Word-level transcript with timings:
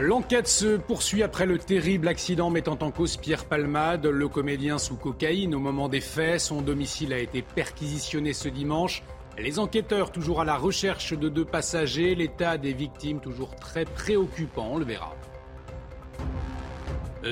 L'enquête 0.00 0.48
se 0.48 0.76
poursuit 0.76 1.22
après 1.22 1.46
le 1.46 1.56
terrible 1.56 2.08
accident 2.08 2.50
mettant 2.50 2.78
en 2.80 2.90
cause 2.90 3.16
Pierre 3.16 3.44
Palmade, 3.44 4.06
le 4.06 4.26
comédien 4.26 4.76
sous 4.76 4.96
cocaïne 4.96 5.54
au 5.54 5.60
moment 5.60 5.88
des 5.88 6.00
faits. 6.00 6.40
Son 6.40 6.62
domicile 6.62 7.12
a 7.12 7.18
été 7.18 7.42
perquisitionné 7.42 8.32
ce 8.32 8.48
dimanche. 8.48 9.04
Les 9.38 9.60
enquêteurs 9.60 10.10
toujours 10.10 10.40
à 10.40 10.44
la 10.44 10.56
recherche 10.56 11.12
de 11.12 11.28
deux 11.28 11.44
passagers, 11.44 12.16
l'état 12.16 12.58
des 12.58 12.72
victimes 12.72 13.20
toujours 13.20 13.54
très 13.54 13.84
préoccupant, 13.84 14.70
on 14.72 14.78
le 14.78 14.84
verra. 14.84 15.14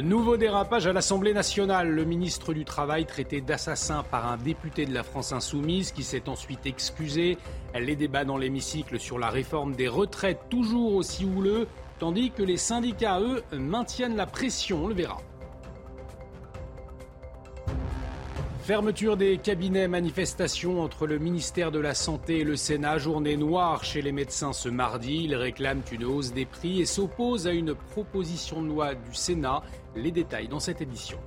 Nouveau 0.01 0.38
dérapage 0.38 0.87
à 0.87 0.95
l'Assemblée 0.95 1.35
nationale. 1.35 1.91
Le 1.91 2.05
ministre 2.05 2.55
du 2.55 2.65
Travail 2.65 3.05
traité 3.05 3.43
d'assassin 3.43 4.02
par 4.05 4.27
un 4.30 4.38
député 4.38 4.87
de 4.87 4.95
la 4.95 5.02
France 5.02 5.35
insoumise 5.35 5.93
qui 5.93 6.02
s'est 6.02 6.30
ensuite 6.30 6.65
excusé. 6.65 7.37
Les 7.79 7.95
débats 7.95 8.24
dans 8.24 8.38
l'hémicycle 8.38 8.99
sur 8.99 9.19
la 9.19 9.29
réforme 9.29 9.74
des 9.74 9.88
retraites 9.88 10.49
toujours 10.49 10.95
aussi 10.95 11.27
houleux, 11.27 11.69
tandis 12.02 12.33
que 12.33 12.42
les 12.42 12.56
syndicats, 12.56 13.20
eux, 13.20 13.45
maintiennent 13.52 14.16
la 14.16 14.26
pression, 14.26 14.87
on 14.87 14.88
le 14.88 14.95
verra. 14.95 15.18
Fermeture 18.65 19.16
des 19.16 19.38
cabinets, 19.38 19.87
manifestation 19.87 20.82
entre 20.82 21.07
le 21.07 21.18
ministère 21.18 21.71
de 21.71 21.79
la 21.79 21.95
Santé 21.95 22.41
et 22.41 22.45
le 22.45 22.57
Sénat, 22.57 22.99
journée 22.99 23.37
noire 23.37 23.85
chez 23.85 24.02
les 24.02 24.10
médecins 24.10 24.52
ce 24.52 24.68
mardi. 24.68 25.26
Ils 25.26 25.37
réclament 25.37 25.85
une 25.93 26.04
hausse 26.04 26.32
des 26.32 26.45
prix 26.45 26.80
et 26.80 26.87
s'opposent 26.87 27.46
à 27.46 27.52
une 27.52 27.76
proposition 27.76 28.63
de 28.65 28.66
loi 28.66 28.96
du 28.96 29.15
Sénat. 29.15 29.63
Les 29.95 30.10
détails 30.10 30.48
dans 30.48 30.59
cette 30.59 30.80
édition. 30.80 31.21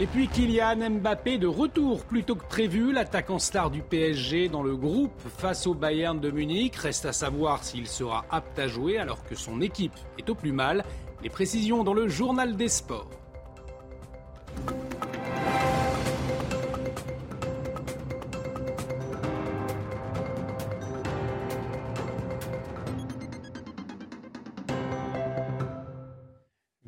Et 0.00 0.08
puis 0.08 0.26
Kylian 0.26 0.90
Mbappé 0.90 1.38
de 1.38 1.46
retour 1.46 2.04
plutôt 2.04 2.34
que 2.34 2.44
prévu, 2.44 2.92
l'attaquant 2.92 3.38
star 3.38 3.70
du 3.70 3.80
PSG 3.80 4.48
dans 4.48 4.64
le 4.64 4.74
groupe 4.74 5.12
face 5.38 5.68
au 5.68 5.74
Bayern 5.74 6.18
de 6.18 6.32
Munich. 6.32 6.74
Reste 6.74 7.06
à 7.06 7.12
savoir 7.12 7.62
s'il 7.62 7.86
sera 7.86 8.24
apte 8.28 8.58
à 8.58 8.66
jouer 8.66 8.98
alors 8.98 9.22
que 9.22 9.36
son 9.36 9.60
équipe 9.60 9.94
est 10.18 10.28
au 10.28 10.34
plus 10.34 10.50
mal. 10.50 10.84
Les 11.22 11.30
précisions 11.30 11.84
dans 11.84 11.94
le 11.94 12.08
journal 12.08 12.56
des 12.56 12.68
sports. 12.68 13.23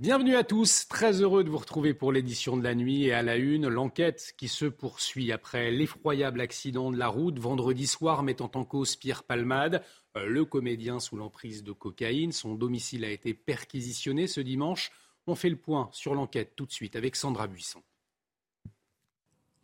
Bienvenue 0.06 0.36
à 0.36 0.44
tous, 0.44 0.86
très 0.86 1.20
heureux 1.20 1.42
de 1.42 1.50
vous 1.50 1.58
retrouver 1.58 1.92
pour 1.92 2.12
l'édition 2.12 2.56
de 2.56 2.62
la 2.62 2.76
nuit 2.76 3.06
et 3.06 3.12
à 3.12 3.22
la 3.22 3.34
une, 3.34 3.66
l'enquête 3.66 4.34
qui 4.38 4.46
se 4.46 4.64
poursuit 4.64 5.32
après 5.32 5.72
l'effroyable 5.72 6.40
accident 6.40 6.92
de 6.92 6.96
la 6.96 7.08
route 7.08 7.40
vendredi 7.40 7.88
soir 7.88 8.22
mettant 8.22 8.52
en 8.54 8.64
cause 8.64 8.94
Pierre 8.94 9.24
Palmade, 9.24 9.82
euh, 10.16 10.26
le 10.28 10.44
comédien 10.44 11.00
sous 11.00 11.16
l'emprise 11.16 11.64
de 11.64 11.72
cocaïne. 11.72 12.30
Son 12.30 12.54
domicile 12.54 13.04
a 13.04 13.10
été 13.10 13.34
perquisitionné 13.34 14.28
ce 14.28 14.40
dimanche. 14.40 14.92
On 15.26 15.34
fait 15.34 15.50
le 15.50 15.56
point 15.56 15.88
sur 15.90 16.14
l'enquête 16.14 16.52
tout 16.54 16.66
de 16.66 16.72
suite 16.72 16.94
avec 16.94 17.16
Sandra 17.16 17.48
Buisson. 17.48 17.82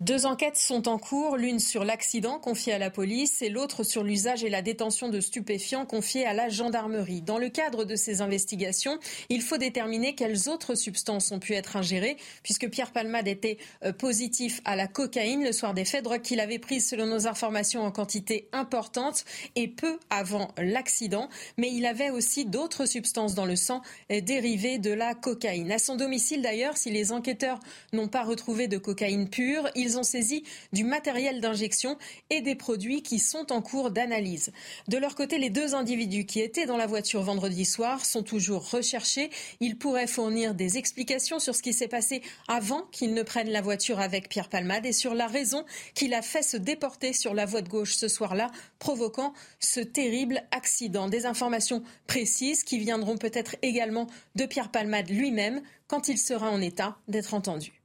Deux 0.02 0.26
enquêtes 0.26 0.56
sont 0.56 0.88
en 0.88 0.98
cours, 0.98 1.36
l'une 1.36 1.60
sur 1.60 1.84
l'accident 1.84 2.40
confié 2.40 2.72
à 2.72 2.78
la 2.78 2.90
police 2.90 3.40
et 3.40 3.48
l'autre 3.48 3.84
sur 3.84 4.02
l'usage 4.02 4.42
et 4.42 4.48
la 4.48 4.60
détention 4.60 5.08
de 5.08 5.20
stupéfiants 5.20 5.86
confiés 5.86 6.26
à 6.26 6.34
la 6.34 6.48
gendarmerie. 6.48 7.22
Dans 7.22 7.38
le 7.38 7.50
cadre 7.50 7.84
de 7.84 7.94
ces 7.94 8.20
investigations, 8.20 8.98
il 9.28 9.42
faut 9.42 9.58
déterminer 9.58 10.16
quelles 10.16 10.48
autres 10.48 10.74
substances 10.74 11.30
ont 11.30 11.38
pu 11.38 11.52
être 11.52 11.76
ingérées, 11.76 12.16
puisque 12.42 12.68
Pierre 12.68 12.90
Palmade 12.90 13.28
était 13.28 13.58
euh, 13.84 13.92
positif 13.92 14.60
à 14.64 14.74
la 14.74 14.88
cocaïne 14.88 15.44
le 15.44 15.52
soir 15.52 15.72
des 15.72 15.84
faits, 15.84 16.02
drogue 16.02 16.22
qu'il 16.22 16.40
avait 16.40 16.58
prise 16.58 16.88
selon 16.88 17.06
nos 17.06 17.28
informations 17.28 17.82
en 17.82 17.92
quantité 17.92 18.48
importante 18.52 19.24
et 19.54 19.68
peu 19.68 20.00
avant 20.10 20.48
l'accident, 20.58 21.28
mais 21.58 21.70
il 21.72 21.86
avait 21.86 22.10
aussi 22.10 22.44
d'autres 22.44 22.86
substances 22.86 23.36
dans 23.36 23.46
le 23.46 23.54
sang 23.54 23.82
euh, 24.10 24.20
dérivées 24.20 24.78
de 24.78 24.90
la 24.90 25.14
cocaïne. 25.14 25.70
À 25.70 25.78
son 25.78 25.94
domicile 25.94 26.42
d'ailleurs, 26.42 26.76
si 26.76 26.90
les 26.90 27.12
enquêteurs 27.12 27.60
n'ont 27.92 28.08
pas 28.08 28.24
retrouvé 28.24 28.66
de 28.66 28.78
cocaïne 28.78 29.28
pure, 29.28 29.70
ils 29.76 29.91
ont 29.98 30.02
saisi 30.02 30.44
du 30.72 30.84
matériel 30.84 31.40
d'injection 31.40 31.98
et 32.30 32.40
des 32.40 32.54
produits 32.54 33.02
qui 33.02 33.18
sont 33.18 33.52
en 33.52 33.62
cours 33.62 33.90
d'analyse. 33.90 34.52
De 34.88 34.98
leur 34.98 35.14
côté, 35.14 35.38
les 35.38 35.50
deux 35.50 35.74
individus 35.74 36.26
qui 36.26 36.40
étaient 36.40 36.66
dans 36.66 36.76
la 36.76 36.86
voiture 36.86 37.22
vendredi 37.22 37.64
soir 37.64 38.04
sont 38.04 38.22
toujours 38.22 38.70
recherchés. 38.70 39.30
Ils 39.60 39.76
pourraient 39.76 40.06
fournir 40.06 40.54
des 40.54 40.78
explications 40.78 41.38
sur 41.38 41.54
ce 41.54 41.62
qui 41.62 41.72
s'est 41.72 41.88
passé 41.88 42.22
avant 42.48 42.82
qu'ils 42.92 43.14
ne 43.14 43.22
prennent 43.22 43.50
la 43.50 43.60
voiture 43.60 44.00
avec 44.00 44.28
Pierre 44.28 44.48
Palmade 44.48 44.86
et 44.86 44.92
sur 44.92 45.14
la 45.14 45.26
raison 45.26 45.64
qu'il 45.94 46.14
a 46.14 46.22
fait 46.22 46.42
se 46.42 46.56
déporter 46.56 47.12
sur 47.12 47.34
la 47.34 47.46
voie 47.46 47.62
de 47.62 47.68
gauche 47.68 47.94
ce 47.94 48.08
soir-là, 48.08 48.50
provoquant 48.78 49.32
ce 49.60 49.80
terrible 49.80 50.42
accident. 50.50 51.08
Des 51.08 51.26
informations 51.26 51.82
précises 52.06 52.64
qui 52.64 52.78
viendront 52.78 53.16
peut-être 53.16 53.56
également 53.62 54.06
de 54.34 54.46
Pierre 54.46 54.70
Palmade 54.70 55.10
lui-même 55.10 55.62
quand 55.86 56.08
il 56.08 56.18
sera 56.18 56.50
en 56.50 56.60
état 56.60 56.96
d'être 57.08 57.34
entendu. 57.34 57.81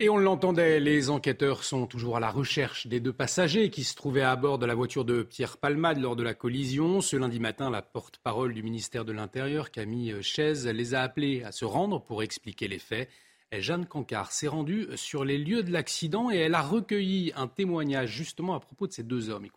Et 0.00 0.08
on 0.08 0.16
l'entendait, 0.16 0.78
les 0.78 1.10
enquêteurs 1.10 1.64
sont 1.64 1.88
toujours 1.88 2.16
à 2.16 2.20
la 2.20 2.30
recherche 2.30 2.86
des 2.86 3.00
deux 3.00 3.12
passagers 3.12 3.68
qui 3.68 3.82
se 3.82 3.96
trouvaient 3.96 4.22
à 4.22 4.36
bord 4.36 4.60
de 4.60 4.64
la 4.64 4.76
voiture 4.76 5.04
de 5.04 5.24
Pierre 5.24 5.56
Palmade 5.56 5.98
lors 5.98 6.14
de 6.14 6.22
la 6.22 6.34
collision. 6.34 7.00
Ce 7.00 7.16
lundi 7.16 7.40
matin, 7.40 7.68
la 7.68 7.82
porte-parole 7.82 8.54
du 8.54 8.62
ministère 8.62 9.04
de 9.04 9.10
l'Intérieur, 9.10 9.72
Camille 9.72 10.22
Chaise, 10.22 10.68
les 10.68 10.94
a 10.94 11.02
appelés 11.02 11.42
à 11.42 11.50
se 11.50 11.64
rendre 11.64 12.00
pour 12.00 12.22
expliquer 12.22 12.68
les 12.68 12.78
faits. 12.78 13.08
Jeanne 13.50 13.86
Cancard 13.86 14.30
s'est 14.30 14.46
rendue 14.46 14.86
sur 14.94 15.24
les 15.24 15.36
lieux 15.36 15.64
de 15.64 15.72
l'accident 15.72 16.30
et 16.30 16.36
elle 16.36 16.54
a 16.54 16.62
recueilli 16.62 17.32
un 17.34 17.48
témoignage 17.48 18.10
justement 18.10 18.54
à 18.54 18.60
propos 18.60 18.86
de 18.86 18.92
ces 18.92 19.02
deux 19.02 19.30
hommes. 19.30 19.48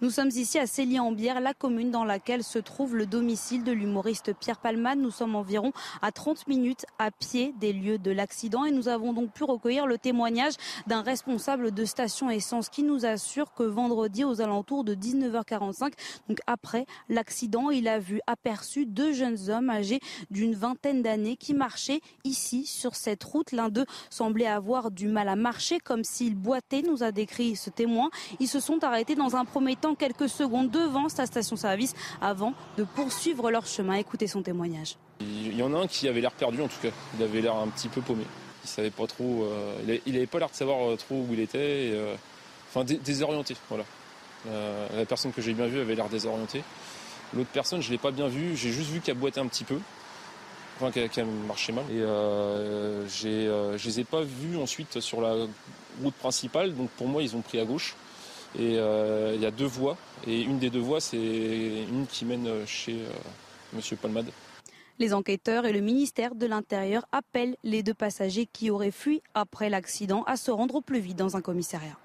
Nous 0.00 0.10
sommes 0.10 0.28
ici 0.28 0.58
à 0.58 0.66
Célie-en-Bière, 0.66 1.40
la 1.40 1.54
commune 1.54 1.90
dans 1.90 2.04
laquelle 2.04 2.44
se 2.44 2.58
trouve 2.58 2.96
le 2.96 3.06
domicile 3.06 3.64
de 3.64 3.72
l'humoriste 3.72 4.32
Pierre 4.34 4.58
Palmade. 4.58 4.98
Nous 4.98 5.10
sommes 5.10 5.36
environ 5.36 5.72
à 6.02 6.12
30 6.12 6.46
minutes 6.46 6.86
à 6.98 7.10
pied 7.10 7.54
des 7.58 7.72
lieux 7.72 7.98
de 7.98 8.10
l'accident 8.10 8.64
et 8.64 8.70
nous 8.70 8.88
avons 8.88 9.12
donc 9.12 9.32
pu 9.32 9.44
recueillir 9.44 9.86
le 9.86 9.98
témoignage 9.98 10.54
d'un 10.86 11.02
responsable 11.02 11.72
de 11.72 11.84
station 11.84 12.30
essence 12.30 12.68
qui 12.68 12.82
nous 12.82 13.06
assure 13.06 13.52
que 13.54 13.62
vendredi 13.62 14.24
aux 14.24 14.40
alentours 14.40 14.84
de 14.84 14.94
19h45, 14.94 15.92
donc 16.28 16.38
après 16.46 16.86
l'accident, 17.08 17.70
il 17.70 17.88
a 17.88 17.98
vu 17.98 18.20
aperçu 18.26 18.86
deux 18.86 19.12
jeunes 19.12 19.50
hommes 19.50 19.70
âgés 19.70 20.00
d'une 20.30 20.54
vingtaine 20.54 21.02
d'années 21.02 21.36
qui 21.36 21.54
marchaient 21.54 22.00
ici 22.24 22.66
sur 22.66 22.94
cette 22.94 23.22
route. 23.24 23.52
L'un 23.52 23.68
d'eux 23.68 23.86
semblait 24.10 24.46
avoir 24.46 24.90
du 24.90 25.08
mal 25.08 25.28
à 25.28 25.36
marcher 25.36 25.78
comme 25.78 26.04
s'il 26.04 26.34
boitait, 26.34 26.82
nous 26.82 27.02
a 27.02 27.12
décrit 27.12 27.56
ce 27.56 27.70
témoin. 27.70 28.10
Ils 28.40 28.48
se 28.48 28.60
sont 28.60 28.82
arrêtés 28.84 29.14
dans 29.14 29.36
un 29.36 29.44
premier 29.44 29.73
temps 29.76 29.94
quelques 29.94 30.28
secondes 30.28 30.70
devant 30.70 31.08
sa 31.08 31.26
station-service 31.26 31.94
avant 32.20 32.54
de 32.76 32.84
poursuivre 32.84 33.50
leur 33.50 33.66
chemin. 33.66 33.94
Écoutez 33.94 34.26
son 34.26 34.42
témoignage. 34.42 34.96
Il 35.20 35.56
y 35.56 35.62
en 35.62 35.74
a 35.74 35.78
un 35.78 35.86
qui 35.86 36.08
avait 36.08 36.20
l'air 36.20 36.32
perdu 36.32 36.60
en 36.62 36.68
tout 36.68 36.80
cas. 36.82 36.88
Il 37.16 37.22
avait 37.22 37.40
l'air 37.40 37.56
un 37.56 37.68
petit 37.68 37.88
peu 37.88 38.00
paumé. 38.00 38.24
Il 38.64 38.68
savait 38.68 38.90
pas 38.90 39.06
trop. 39.06 39.44
Euh, 39.44 39.98
il 40.06 40.16
avait 40.16 40.26
pas 40.26 40.38
l'air 40.38 40.50
de 40.50 40.54
savoir 40.54 40.88
euh, 40.88 40.96
trop 40.96 41.16
où 41.16 41.28
il 41.32 41.40
était. 41.40 41.58
Euh, 41.92 42.14
enfin, 42.68 42.84
désorienté. 42.84 43.56
Voilà. 43.68 43.84
la 44.96 45.04
personne 45.06 45.32
que 45.32 45.42
j'ai 45.42 45.52
bien 45.52 45.66
vue 45.66 45.80
avait 45.80 45.94
l'air 45.94 46.08
désorientée. 46.08 46.62
L'autre 47.34 47.50
personne, 47.52 47.82
je 47.82 47.90
l'ai 47.90 47.98
pas 47.98 48.10
bien 48.10 48.28
vue. 48.28 48.56
J'ai 48.56 48.72
juste 48.72 48.90
vu 48.90 49.00
qu'elle 49.00 49.16
boitait 49.16 49.40
un 49.40 49.46
petit 49.46 49.64
peu. 49.64 49.78
Enfin, 50.76 50.90
qu'elle 50.90 51.26
marchait 51.26 51.72
mal. 51.72 51.84
Et 51.90 52.00
je 52.00 53.84
les 53.84 54.00
ai 54.00 54.04
pas 54.04 54.22
vus 54.22 54.56
ensuite 54.56 55.00
sur 55.00 55.20
la 55.20 55.46
route 56.02 56.14
principale. 56.14 56.74
Donc 56.74 56.90
pour 56.90 57.06
moi, 57.06 57.22
ils 57.22 57.36
ont 57.36 57.42
pris 57.42 57.60
à 57.60 57.64
gauche. 57.64 57.94
Et 58.58 58.78
euh, 58.78 59.32
il 59.34 59.40
y 59.40 59.46
a 59.46 59.50
deux 59.50 59.66
voies. 59.66 59.96
Et 60.26 60.42
une 60.42 60.58
des 60.58 60.70
deux 60.70 60.80
voies, 60.80 61.00
c'est 61.00 61.16
une 61.16 62.06
qui 62.06 62.24
mène 62.24 62.48
chez 62.66 63.02
euh, 63.02 63.10
M. 63.74 63.80
Palmade. 64.00 64.30
Les 64.98 65.12
enquêteurs 65.12 65.66
et 65.66 65.72
le 65.72 65.80
ministère 65.80 66.36
de 66.36 66.46
l'Intérieur 66.46 67.04
appellent 67.10 67.56
les 67.64 67.82
deux 67.82 67.94
passagers 67.94 68.46
qui 68.46 68.70
auraient 68.70 68.92
fui 68.92 69.22
après 69.34 69.68
l'accident 69.68 70.22
à 70.24 70.36
se 70.36 70.52
rendre 70.52 70.76
au 70.76 70.80
plus 70.80 71.00
vite 71.00 71.16
dans 71.16 71.36
un 71.36 71.40
commissariat. 71.40 71.98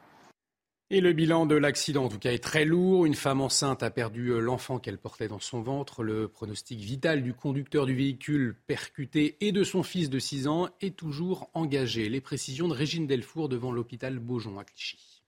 Et 0.92 1.02
le 1.02 1.14
bilan 1.14 1.46
de 1.46 1.54
l'accident, 1.54 2.06
en 2.06 2.10
tout 2.10 2.18
cas, 2.18 2.32
est 2.32 2.44
très 2.44 2.66
lourd. 2.66 3.06
Une 3.06 3.14
femme 3.14 3.42
enceinte 3.42 3.84
a 3.84 3.92
perdu 3.92 4.30
euh, 4.30 4.40
l'enfant 4.40 4.80
qu'elle 4.80 4.98
portait 4.98 5.28
dans 5.28 5.40
son 5.40 5.62
ventre. 5.62 6.02
Le 6.02 6.28
pronostic 6.28 6.80
vital 6.80 7.22
du 7.22 7.36
conducteur 7.36 7.86
du 7.86 7.94
véhicule 7.94 8.56
percuté 8.66 9.38
et 9.40 9.52
de 9.52 9.64
son 9.64 9.84
fils 9.84 10.10
de 10.10 10.18
6 10.18 10.48
ans 10.48 10.68
est 10.82 10.96
toujours 10.96 11.52
engagé. 11.54 12.10
Les 12.10 12.22
précisions 12.22 12.68
de 12.68 12.74
Régine 12.74 13.06
Delfour 13.06 13.50
devant 13.50 13.72
l'hôpital 13.72 14.18
Beaujon 14.18 14.58
à 14.58 14.64
Clichy. 14.64 15.19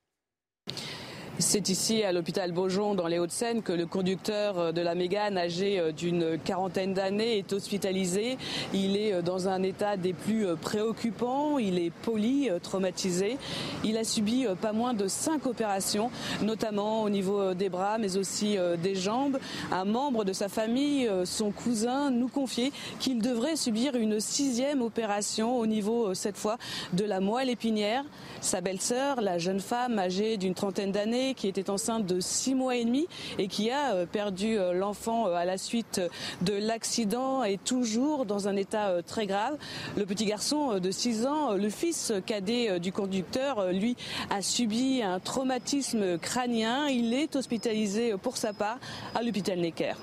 C'est 1.42 1.70
ici 1.70 2.04
à 2.04 2.12
l'hôpital 2.12 2.52
Beaujon 2.52 2.94
dans 2.94 3.08
les 3.08 3.18
Hauts-de-Seine 3.18 3.64
que 3.64 3.74
le 3.74 3.88
conducteur 3.88 4.74
de 4.74 4.82
la 4.82 4.94
Mégane 4.94 5.40
âgé 5.40 5.82
d'une 5.92 6.38
quarantaine 6.38 6.94
d'années 6.94 7.40
est 7.40 7.52
hospitalisé. 7.52 8.38
Il 8.76 8.96
est 8.96 9.24
dans 9.24 9.48
un 9.48 9.64
état 9.64 9.98
des 9.98 10.14
plus 10.14 10.46
préoccupants, 10.62 11.58
il 11.58 11.80
est 11.80 11.90
poli, 11.90 12.50
traumatisé. 12.62 13.38
Il 13.84 13.98
a 13.98 14.04
subi 14.04 14.46
pas 14.62 14.72
moins 14.72 14.94
de 14.94 15.08
cinq 15.08 15.48
opérations, 15.48 16.12
notamment 16.44 17.02
au 17.02 17.10
niveau 17.10 17.56
des 17.56 17.70
bras 17.70 17.98
mais 17.98 18.18
aussi 18.18 18.58
des 18.82 18.94
jambes. 18.94 19.40
Un 19.72 19.86
membre 19.86 20.24
de 20.24 20.34
sa 20.34 20.48
famille, 20.48 21.10
son 21.26 21.50
cousin, 21.50 22.12
nous 22.12 22.28
confiait 22.28 22.72
qu'il 23.00 23.20
devrait 23.20 23.56
subir 23.56 23.96
une 23.96 24.20
sixième 24.20 24.84
opération 24.84 25.58
au 25.58 25.66
niveau 25.66 26.14
cette 26.14 26.38
fois 26.38 26.60
de 26.94 27.04
la 27.04 27.20
moelle 27.20 27.50
épinière. 27.50 28.06
Sa 28.42 28.62
belle-sœur, 28.62 29.22
la 29.22 29.40
jeune 29.40 29.60
femme 29.60 29.98
âgée 29.98 30.38
d'une 30.38 30.54
trentaine 30.54 30.92
d'années 30.92 31.31
qui 31.34 31.48
était 31.48 31.70
enceinte 31.70 32.06
de 32.06 32.20
six 32.20 32.56
mois 32.56 32.76
et 32.76 32.86
demi 32.86 33.08
et 33.38 33.48
qui 33.48 33.70
a 33.70 33.94
euh, 33.94 34.06
perdu 34.06 34.58
euh, 34.58 34.74
l'enfant 34.74 35.28
euh, 35.28 35.34
à 35.34 35.46
la 35.46 35.58
suite 35.58 36.02
de 36.42 36.54
l'accident 36.54 37.44
est 37.44 37.64
toujours 37.64 38.26
dans 38.26 38.48
un 38.48 38.56
état 38.56 39.02
très 39.04 39.26
grave. 39.26 39.58
Le 39.96 40.06
petit 40.06 40.26
garçon 40.26 40.80
de 40.80 40.92
6 40.92 41.26
ans, 41.26 41.54
le 41.54 41.70
fils 41.70 42.14
cadet 42.26 42.80
du 42.80 42.92
conducteur, 42.92 43.72
lui 43.72 43.96
a 44.30 44.42
subi 44.42 45.02
un 45.04 45.20
traumatisme 45.20 46.18
crânien. 46.18 46.88
Il 46.88 47.14
est 47.14 47.36
hospitalisé 47.36 48.16
pour 48.22 48.38
sa 48.38 48.54
part 48.54 48.80
à 49.16 49.22
l'hôpital 49.22 49.60
Necker. 49.60 49.96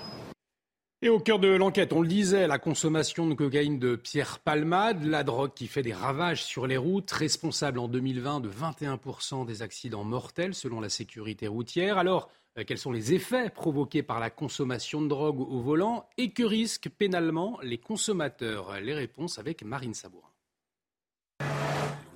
Et 1.00 1.08
au 1.08 1.20
cœur 1.20 1.38
de 1.38 1.46
l'enquête, 1.46 1.92
on 1.92 2.02
le 2.02 2.08
disait, 2.08 2.48
la 2.48 2.58
consommation 2.58 3.28
de 3.28 3.34
cocaïne 3.34 3.78
de 3.78 3.94
Pierre 3.94 4.40
Palmade, 4.40 5.04
la 5.04 5.22
drogue 5.22 5.52
qui 5.54 5.68
fait 5.68 5.82
des 5.82 5.92
ravages 5.92 6.42
sur 6.42 6.66
les 6.66 6.76
routes, 6.76 7.12
responsable 7.12 7.78
en 7.78 7.86
2020 7.86 8.40
de 8.40 8.50
21% 8.50 9.46
des 9.46 9.62
accidents 9.62 10.02
mortels 10.02 10.54
selon 10.54 10.80
la 10.80 10.88
sécurité 10.88 11.46
routière. 11.46 11.98
Alors, 11.98 12.28
euh, 12.58 12.64
quels 12.66 12.78
sont 12.78 12.90
les 12.90 13.14
effets 13.14 13.48
provoqués 13.48 14.02
par 14.02 14.18
la 14.18 14.28
consommation 14.28 15.00
de 15.00 15.06
drogue 15.06 15.38
au 15.38 15.60
volant 15.60 16.08
et 16.16 16.32
que 16.32 16.42
risquent 16.42 16.88
pénalement 16.88 17.60
les 17.62 17.78
consommateurs? 17.78 18.80
Les 18.80 18.94
réponses 18.94 19.38
avec 19.38 19.62
Marine 19.62 19.94
Sabourin. 19.94 20.26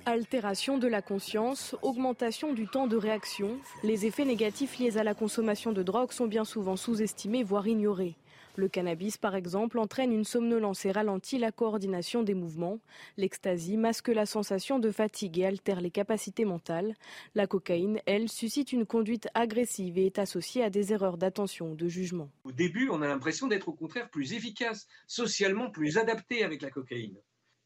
Altération 0.05 0.77
de 0.77 0.87
la 0.89 1.01
conscience, 1.01 1.73
augmentation 1.83 2.51
du 2.51 2.67
temps 2.67 2.87
de 2.87 2.97
réaction, 2.97 3.57
les 3.85 4.05
effets 4.05 4.25
négatifs 4.25 4.77
liés 4.77 4.97
à 4.97 5.05
la 5.05 5.13
consommation 5.13 5.71
de 5.71 5.83
drogue 5.83 6.11
sont 6.11 6.27
bien 6.27 6.43
souvent 6.43 6.75
sous-estimés, 6.75 7.43
voire 7.43 7.65
ignorés. 7.65 8.17
Le 8.55 8.67
cannabis, 8.67 9.17
par 9.17 9.35
exemple, 9.35 9.79
entraîne 9.79 10.13
une 10.13 10.23
somnolence 10.23 10.85
et 10.85 10.91
ralentit 10.91 11.39
la 11.39 11.51
coordination 11.51 12.21
des 12.21 12.35
mouvements. 12.35 12.79
L'ecstasy 13.17 13.77
masque 13.77 14.09
la 14.09 14.27
sensation 14.27 14.77
de 14.77 14.91
fatigue 14.91 15.39
et 15.39 15.45
altère 15.45 15.81
les 15.81 15.89
capacités 15.89 16.45
mentales. 16.45 16.93
La 17.33 17.47
cocaïne, 17.47 17.99
elle, 18.05 18.29
suscite 18.29 18.71
une 18.71 18.85
conduite 18.85 19.27
agressive 19.33 19.97
et 19.97 20.05
est 20.05 20.19
associée 20.19 20.63
à 20.63 20.69
des 20.69 20.93
erreurs 20.93 21.17
d'attention 21.17 21.71
ou 21.71 21.75
de 21.75 21.87
jugement. 21.87 22.29
Au 22.43 22.51
début, 22.51 22.89
on 22.89 23.01
a 23.01 23.07
l'impression 23.07 23.47
d'être 23.47 23.69
au 23.69 23.73
contraire 23.73 24.09
plus 24.09 24.33
efficace, 24.33 24.87
socialement 25.07 25.71
plus 25.71 25.97
adapté 25.97 26.43
avec 26.43 26.61
la 26.61 26.69
cocaïne. 26.69 27.17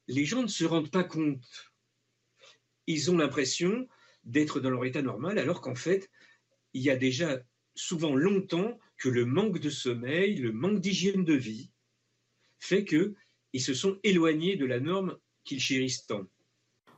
Les 0.07 0.23
gens 0.23 0.41
ne 0.41 0.47
se 0.47 0.63
rendent 0.63 0.91
pas 0.91 1.03
compte. 1.03 1.43
Ils 2.87 3.11
ont 3.11 3.17
l'impression 3.17 3.87
d'être 4.23 4.61
dans 4.61 4.69
leur 4.69 4.85
état 4.85 5.01
normal 5.01 5.37
alors 5.37 5.59
qu'en 5.59 5.75
fait, 5.75 6.09
il 6.73 6.81
y 6.81 6.89
a 6.89 6.95
déjà 6.95 7.39
souvent 7.75 8.15
longtemps 8.15 8.77
que 8.97 9.09
le 9.09 9.25
manque 9.25 9.59
de 9.59 9.69
sommeil, 9.69 10.35
le 10.35 10.51
manque 10.51 10.81
d'hygiène 10.81 11.23
de 11.23 11.33
vie 11.33 11.71
fait 12.59 12.85
qu'ils 12.85 13.61
se 13.61 13.73
sont 13.73 13.99
éloignés 14.03 14.55
de 14.55 14.65
la 14.65 14.79
norme 14.79 15.17
qu'ils 15.43 15.59
chérissent 15.59 16.05
tant. 16.07 16.27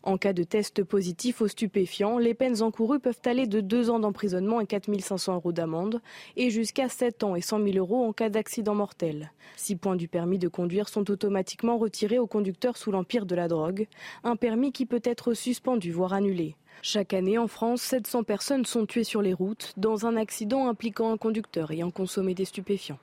En 0.04 0.18
cas 0.18 0.34
de 0.34 0.44
test 0.44 0.84
positif 0.84 1.42
aux 1.42 1.48
stupéfiants, 1.48 2.18
les 2.18 2.34
peines 2.34 2.62
encourues 2.62 3.00
peuvent 3.00 3.20
aller 3.26 3.48
de 3.48 3.60
2 3.60 3.90
ans 3.90 4.00
d'emprisonnement 4.00 4.62
et 4.62 4.66
4 4.66 4.90
500 5.00 5.36
euros 5.36 5.52
d'amende 5.52 6.02
et 6.38 6.50
jusqu'à 6.50 6.88
7 6.88 7.24
ans 7.24 7.36
et 7.36 7.42
100 7.42 7.64
000 7.64 7.78
euros 7.78 8.06
en 8.06 8.14
cas 8.14 8.30
d'accident 8.30 8.76
mortel. 8.76 9.32
Six 9.58 9.76
points 9.76 9.98
du 9.98 10.08
permis 10.08 10.40
de 10.40 10.48
conduire 10.48 10.88
sont 10.88 11.12
automatiquement 11.12 11.78
retirés 11.78 12.20
aux 12.20 12.28
conducteurs 12.28 12.78
sous 12.78 12.92
l'empire 12.92 13.26
de 13.26 13.36
la 13.36 13.48
drogue, 13.48 13.88
un 14.24 14.36
permis 14.36 14.72
qui 14.72 14.86
peut 14.86 15.02
être 15.04 15.34
suspendu 15.34 15.92
voire 15.92 16.14
annulé. 16.14 16.56
Chaque 16.82 17.14
année 17.14 17.38
en 17.38 17.48
France, 17.48 17.82
700 17.82 18.24
personnes 18.24 18.66
sont 18.66 18.86
tuées 18.86 19.04
sur 19.04 19.22
les 19.22 19.34
routes 19.34 19.74
dans 19.76 20.06
un 20.06 20.16
accident 20.16 20.70
impliquant 20.70 21.12
un 21.12 21.18
conducteur 21.18 21.72
ayant 21.72 21.92
consommé 21.92 22.34
des 22.34 22.46
stupéfiants. 22.46 23.00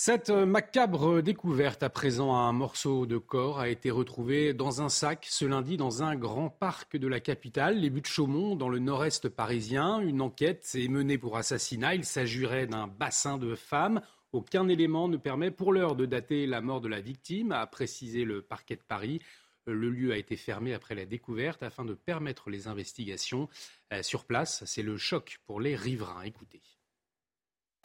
Cette 0.00 0.30
macabre 0.30 1.22
découverte 1.22 1.82
à 1.82 1.90
présent 1.90 2.36
un 2.36 2.52
morceau 2.52 3.04
de 3.04 3.18
corps 3.18 3.58
a 3.58 3.68
été 3.68 3.90
retrouvé 3.90 4.54
dans 4.54 4.80
un 4.80 4.88
sac 4.88 5.26
ce 5.28 5.44
lundi 5.44 5.76
dans 5.76 6.04
un 6.04 6.14
grand 6.14 6.50
parc 6.50 6.96
de 6.96 7.08
la 7.08 7.18
capitale, 7.18 7.80
les 7.80 7.90
Buttes-Chaumont, 7.90 8.54
dans 8.54 8.68
le 8.68 8.78
nord-est 8.78 9.28
parisien. 9.28 9.98
Une 9.98 10.20
enquête 10.20 10.70
est 10.76 10.86
menée 10.86 11.18
pour 11.18 11.36
assassinat. 11.36 11.96
Il 11.96 12.04
s'agirait 12.04 12.68
d'un 12.68 12.86
bassin 12.86 13.38
de 13.38 13.56
femmes. 13.56 14.00
Aucun 14.30 14.68
élément 14.68 15.08
ne 15.08 15.16
permet 15.16 15.50
pour 15.50 15.72
l'heure 15.72 15.96
de 15.96 16.06
dater 16.06 16.46
la 16.46 16.60
mort 16.60 16.80
de 16.80 16.86
la 16.86 17.00
victime, 17.00 17.50
a 17.50 17.66
précisé 17.66 18.22
le 18.22 18.40
parquet 18.40 18.76
de 18.76 18.84
Paris. 18.86 19.20
Le 19.66 19.90
lieu 19.90 20.12
a 20.12 20.16
été 20.16 20.36
fermé 20.36 20.74
après 20.74 20.94
la 20.94 21.06
découverte 21.06 21.64
afin 21.64 21.84
de 21.84 21.94
permettre 21.94 22.50
les 22.50 22.68
investigations. 22.68 23.48
Euh, 23.92 24.04
sur 24.04 24.26
place, 24.26 24.62
c'est 24.64 24.84
le 24.84 24.96
choc 24.96 25.40
pour 25.44 25.60
les 25.60 25.74
riverains. 25.74 26.22
Écoutez. 26.22 26.62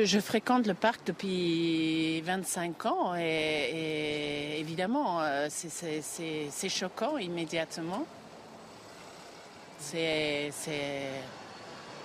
Je 0.05 0.19
fréquente 0.19 0.67
le 0.67 0.73
parc 0.73 1.05
depuis 1.05 2.19
25 2.21 2.85
ans 2.87 3.15
et, 3.15 4.57
évidemment, 4.59 5.21
euh, 5.21 5.47
c'est 5.49 6.69
choquant 6.69 7.17
immédiatement. 7.17 8.05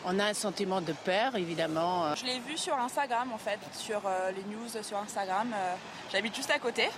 On 0.05 0.19
a 0.19 0.25
un 0.27 0.35
sentiment 0.35 0.81
de 0.81 0.93
peur, 0.93 1.35
évidemment. 1.35 2.15
Je 2.15 2.25
l'ai 2.25 2.39
vu 2.39 2.57
sur 2.57 2.79
Instagram, 2.79 3.33
en 3.33 3.39
fait, 3.39 3.59
sur 3.73 4.01
euh, 4.07 4.31
les 4.31 4.45
news 4.45 4.83
sur 4.83 4.99
Instagram. 4.99 5.53
J'habite 6.13 6.37
juste 6.37 6.51
à 6.51 6.59
côté. 6.61 6.89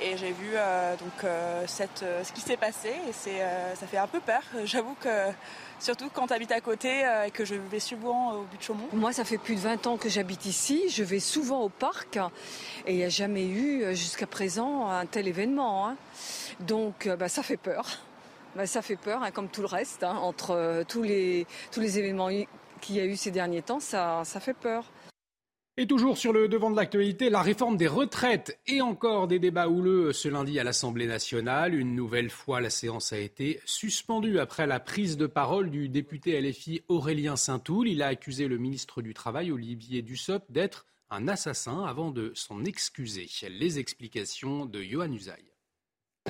Et 0.00 0.16
j'ai 0.16 0.30
vu 0.30 0.50
euh, 0.54 0.94
donc 0.96 1.24
euh, 1.24 1.66
euh, 2.02 2.24
ce 2.24 2.32
qui 2.32 2.40
s'est 2.40 2.56
passé 2.56 2.88
et 2.88 3.12
c'est, 3.12 3.42
ça 3.74 3.86
fait 3.86 3.96
un 3.96 4.06
peu 4.06 4.20
peur. 4.20 4.42
J'avoue 4.64 4.94
que 5.00 5.08
surtout 5.80 6.08
quand 6.12 6.28
tu 6.28 6.34
habites 6.34 6.52
à 6.52 6.60
côté 6.60 7.04
et 7.26 7.30
que 7.30 7.44
je 7.44 7.56
vais 7.56 7.80
souvent 7.80 8.34
au 8.34 8.42
but 8.42 8.58
de 8.58 8.62
Chaumont. 8.62 8.88
Moi, 8.92 9.12
ça 9.12 9.24
fait 9.24 9.38
plus 9.38 9.56
de 9.56 9.60
20 9.60 9.86
ans 9.88 9.96
que 9.96 10.08
j'habite 10.08 10.46
ici. 10.46 10.88
Je 10.88 11.02
vais 11.02 11.18
souvent 11.18 11.62
au 11.62 11.68
parc 11.68 12.16
et 12.86 12.92
il 12.92 12.96
n'y 12.96 13.04
a 13.04 13.08
jamais 13.08 13.46
eu 13.46 13.94
jusqu'à 13.96 14.26
présent 14.26 14.88
un 14.88 15.06
tel 15.06 15.26
événement. 15.26 15.88
Hein. 15.88 15.96
Donc, 16.60 17.08
bah, 17.18 17.28
ça 17.28 17.42
fait 17.42 17.56
peur. 17.56 17.86
Bah, 18.54 18.66
ça 18.66 18.82
fait 18.82 18.96
peur, 18.96 19.22
hein, 19.22 19.32
comme 19.32 19.48
tout 19.48 19.62
le 19.62 19.66
reste. 19.66 20.04
Hein. 20.04 20.16
entre 20.16 20.84
tous 20.86 21.02
les, 21.02 21.46
tous 21.72 21.80
les 21.80 21.98
événements 21.98 22.28
qu'il 22.80 22.96
y 22.96 23.00
a 23.00 23.04
eu 23.04 23.16
ces 23.16 23.32
derniers 23.32 23.62
temps, 23.62 23.80
ça 23.80 24.24
fait 24.24 24.54
peur. 24.54 24.84
Et 25.80 25.86
toujours 25.86 26.18
sur 26.18 26.32
le 26.32 26.48
devant 26.48 26.72
de 26.72 26.76
l'actualité, 26.76 27.30
la 27.30 27.40
réforme 27.40 27.76
des 27.76 27.86
retraites 27.86 28.58
et 28.66 28.80
encore 28.80 29.28
des 29.28 29.38
débats 29.38 29.68
houleux 29.68 30.12
ce 30.12 30.26
lundi 30.26 30.58
à 30.58 30.64
l'Assemblée 30.64 31.06
nationale. 31.06 31.72
Une 31.72 31.94
nouvelle 31.94 32.30
fois, 32.30 32.60
la 32.60 32.68
séance 32.68 33.12
a 33.12 33.18
été 33.18 33.60
suspendue 33.64 34.40
après 34.40 34.66
la 34.66 34.80
prise 34.80 35.16
de 35.16 35.28
parole 35.28 35.70
du 35.70 35.88
député 35.88 36.40
LFI 36.40 36.82
Aurélien 36.88 37.36
Saint-Toul. 37.36 37.86
Il 37.86 38.02
a 38.02 38.08
accusé 38.08 38.48
le 38.48 38.58
ministre 38.58 39.02
du 39.02 39.14
Travail, 39.14 39.52
Olivier 39.52 40.02
Dussopt, 40.02 40.50
d'être 40.50 40.84
un 41.10 41.28
assassin 41.28 41.84
avant 41.84 42.10
de 42.10 42.32
s'en 42.34 42.64
excuser. 42.64 43.28
Les 43.48 43.78
explications 43.78 44.66
de 44.66 44.82
Johan 44.82 45.12
Usaï. 45.12 45.44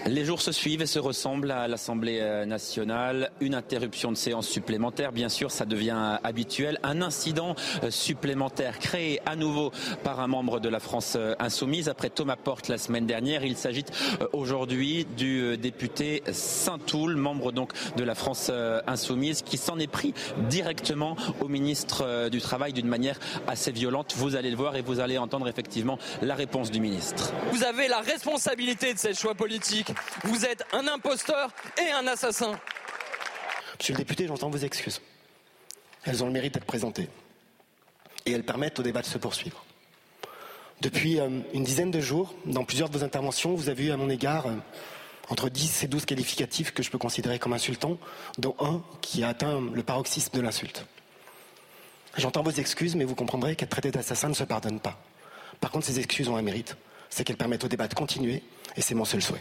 Les 0.07 0.25
jours 0.25 0.40
se 0.40 0.52
suivent 0.52 0.83
et 0.83 0.87
se 0.87 0.99
ressemblent 0.99 1.50
à 1.50 1.69
l'Assemblée 1.69 2.19
euh, 2.21 2.45
nationale. 2.45 3.31
Une 3.40 3.55
interruption 3.55 4.12
de 4.12 4.17
séance 4.17 4.49
supplémentaire, 4.49 5.12
bien 5.12 5.28
sûr, 5.28 5.50
ça 5.50 5.64
devient 5.64 6.19
habituel. 6.23 6.78
Un 6.83 7.02
incident 7.02 7.55
euh, 7.83 7.90
supplémentaire 7.90 8.78
créé 8.78 9.21
à 9.26 9.37
nouveau 9.37 9.73
par 10.05 10.21
un 10.21 10.26
membre 10.26 10.61
de 10.61 10.69
la 10.69 10.81
France 10.81 11.14
euh, 11.17 11.35
insoumise 11.38 11.88
après 11.88 12.11
Thomas 12.11 12.37
Porte 12.37 12.69
la 12.69 12.78
semaine 12.78 13.07
dernière. 13.07 13.45
Il 13.45 13.57
s'agit 13.57 13.85
aujourd'hui 14.33 15.07
du 15.17 15.57
député 15.57 16.23
Saint-Toul, 16.33 17.17
membre 17.17 17.52
donc 17.52 17.73
de 17.97 18.05
la 18.05 18.14
France 18.14 18.50
insoumise, 18.87 19.43
qui 19.43 19.57
s'en 19.57 19.78
est 19.78 19.87
pris 19.87 20.14
directement 20.49 21.17
au 21.40 21.49
ministre 21.49 22.28
du 22.28 22.40
Travail 22.40 22.73
d'une 22.73 22.88
manière 22.88 23.19
assez 23.47 23.73
violente. 23.73 24.14
Vous 24.17 24.37
allez 24.37 24.50
le 24.50 24.57
voir 24.57 24.76
et 24.76 24.83
vous 24.83 25.00
allez 25.00 25.19
entendre 25.19 25.49
effectivement 25.49 25.99
la 26.23 26.35
réponse 26.35 26.71
du 26.71 26.81
ministre. 26.81 27.33
Vous 27.52 27.64
avez 27.64 27.88
la 27.88 28.00
responsabilité 28.00 28.95
de 28.95 28.99
ces 28.99 29.14
choix 29.14 29.35
politiques 29.35 29.88
vous 30.25 30.45
êtes 30.45 30.64
un 30.73 30.87
imposteur 30.88 31.50
et 31.78 31.90
un 31.90 32.07
assassin. 32.07 32.59
Monsieur 33.78 33.95
le 33.95 33.99
député, 33.99 34.26
j'entends 34.26 34.50
vos 34.50 34.59
excuses. 34.59 35.00
Elles 36.04 36.23
ont 36.23 36.26
le 36.26 36.33
mérite 36.33 36.54
d'être 36.54 36.64
présentées. 36.64 37.09
Et 38.26 38.33
elles 38.33 38.45
permettent 38.45 38.78
au 38.78 38.83
débat 38.83 39.02
de 39.02 39.07
se 39.07 39.18
poursuivre. 39.18 39.64
Depuis 40.80 41.18
euh, 41.18 41.28
une 41.54 41.64
dizaine 41.64 41.90
de 41.90 42.00
jours, 42.00 42.35
dans 42.45 42.64
plusieurs 42.64 42.88
de 42.88 42.97
vos 42.97 43.04
interventions, 43.04 43.54
vous 43.54 43.68
avez 43.68 43.87
eu 43.87 43.90
à 43.90 43.97
mon 43.97 44.11
égard 44.11 44.47
euh, 44.47 44.54
entre 45.28 45.49
10 45.49 45.85
et 45.85 45.88
12 45.88 46.04
qualificatifs 46.04 46.73
que 46.73 46.83
je 46.83 46.90
peux 46.90 46.99
considérer 46.99 47.38
comme 47.38 47.52
insultants, 47.52 47.99
dont 48.38 48.54
un 48.61 48.83
qui 49.00 49.25
a 49.25 49.28
atteint 49.28 49.61
le 49.61 49.83
paroxysme 49.83 50.37
de 50.37 50.40
l'insulte. 50.40 50.87
J'entends 52.16 52.42
vos 52.42 52.50
excuses, 52.50 52.97
mais 52.97 53.04
vous 53.04 53.14
comprendrez 53.14 53.57
qu'être 53.57 53.71
traité 53.71 53.90
d'assassin 53.90 54.28
ne 54.28 54.35
se 54.35 54.45
pardonne 54.45 54.80
pas. 54.80 55.00
Par 55.61 55.71
contre, 55.71 55.87
ces 55.87 55.99
excuses 55.99 56.28
ont 56.28 56.37
un 56.37 56.42
mérite, 56.42 56.76
c'est 57.11 57.25
qu'elles 57.25 57.37
permettent 57.37 57.64
au 57.64 57.68
débat 57.68 57.88
de 57.88 57.95
continuer, 57.95 58.42
et 58.76 58.80
c'est 58.80 58.95
mon 58.95 59.04
seul 59.04 59.23
souhait. 59.23 59.40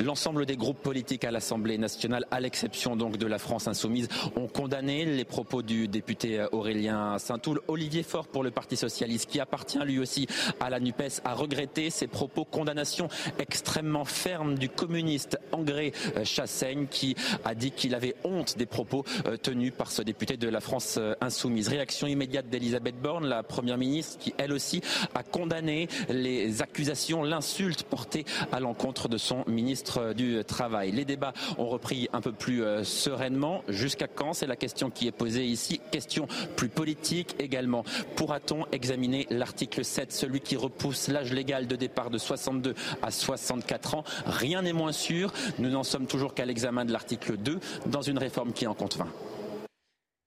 L'ensemble 0.00 0.46
des 0.46 0.56
groupes 0.56 0.80
politiques 0.80 1.24
à 1.24 1.32
l'Assemblée 1.32 1.76
nationale, 1.76 2.24
à 2.30 2.38
l'exception 2.38 2.94
donc 2.94 3.16
de 3.16 3.26
la 3.26 3.38
France 3.38 3.66
insoumise, 3.66 4.08
ont 4.36 4.46
condamné 4.46 5.04
les 5.04 5.24
propos 5.24 5.60
du 5.60 5.88
député 5.88 6.46
Aurélien 6.52 7.18
Saint-Toul. 7.18 7.60
Olivier 7.66 8.04
Faure 8.04 8.28
pour 8.28 8.44
le 8.44 8.52
Parti 8.52 8.76
socialiste, 8.76 9.28
qui 9.28 9.40
appartient 9.40 9.78
lui 9.80 9.98
aussi 9.98 10.28
à 10.60 10.70
la 10.70 10.78
NUPES, 10.78 11.22
a 11.24 11.34
regretté 11.34 11.90
ces 11.90 12.06
propos 12.06 12.44
condamnation 12.44 13.08
extrêmement 13.40 14.04
ferme 14.04 14.56
du 14.56 14.68
communiste 14.68 15.36
André 15.50 15.92
Chassaigne, 16.22 16.86
qui 16.88 17.16
a 17.44 17.56
dit 17.56 17.72
qu'il 17.72 17.96
avait 17.96 18.14
honte 18.22 18.56
des 18.56 18.66
propos 18.66 19.04
euh, 19.26 19.36
tenus 19.36 19.72
par 19.76 19.90
ce 19.90 20.02
député 20.02 20.36
de 20.36 20.48
la 20.48 20.60
France 20.60 20.96
euh, 20.98 21.14
insoumise. 21.20 21.66
Réaction 21.66 22.06
immédiate 22.06 22.48
d'Elisabeth 22.48 23.00
Borne, 23.00 23.26
la 23.26 23.42
première 23.42 23.78
ministre, 23.78 24.18
qui 24.18 24.32
elle 24.38 24.52
aussi 24.52 24.80
a 25.16 25.24
condamné 25.24 25.88
les 26.08 26.62
accusations, 26.62 27.24
l'insulte 27.24 27.82
portée 27.82 28.24
à 28.52 28.60
l'encontre 28.60 29.08
de 29.08 29.18
son 29.18 29.44
ministre 29.48 29.87
du 30.14 30.44
Travail. 30.44 30.92
Les 30.92 31.04
débats 31.04 31.32
ont 31.56 31.66
repris 31.66 32.08
un 32.12 32.20
peu 32.20 32.32
plus 32.32 32.62
euh, 32.62 32.84
sereinement. 32.84 33.62
Jusqu'à 33.68 34.06
quand? 34.06 34.32
C'est 34.32 34.46
la 34.46 34.56
question 34.56 34.90
qui 34.90 35.06
est 35.06 35.12
posée 35.12 35.44
ici. 35.44 35.80
Question 35.90 36.26
plus 36.56 36.68
politique 36.68 37.34
également. 37.38 37.84
Pourra-t-on 38.16 38.66
examiner 38.72 39.26
l'article 39.30 39.84
7, 39.84 40.12
celui 40.12 40.40
qui 40.40 40.56
repousse 40.56 41.08
l'âge 41.08 41.32
légal 41.32 41.66
de 41.66 41.76
départ 41.76 42.10
de 42.10 42.18
62 42.18 42.74
à 43.02 43.10
64 43.10 43.94
ans? 43.94 44.04
Rien 44.26 44.62
n'est 44.62 44.72
moins 44.72 44.92
sûr. 44.92 45.32
Nous 45.58 45.70
n'en 45.70 45.84
sommes 45.84 46.06
toujours 46.06 46.34
qu'à 46.34 46.44
l'examen 46.44 46.84
de 46.84 46.92
l'article 46.92 47.36
2 47.36 47.58
dans 47.86 48.02
une 48.02 48.18
réforme 48.18 48.52
qui 48.52 48.66
en 48.66 48.74
compte 48.74 48.96
20. 48.96 49.06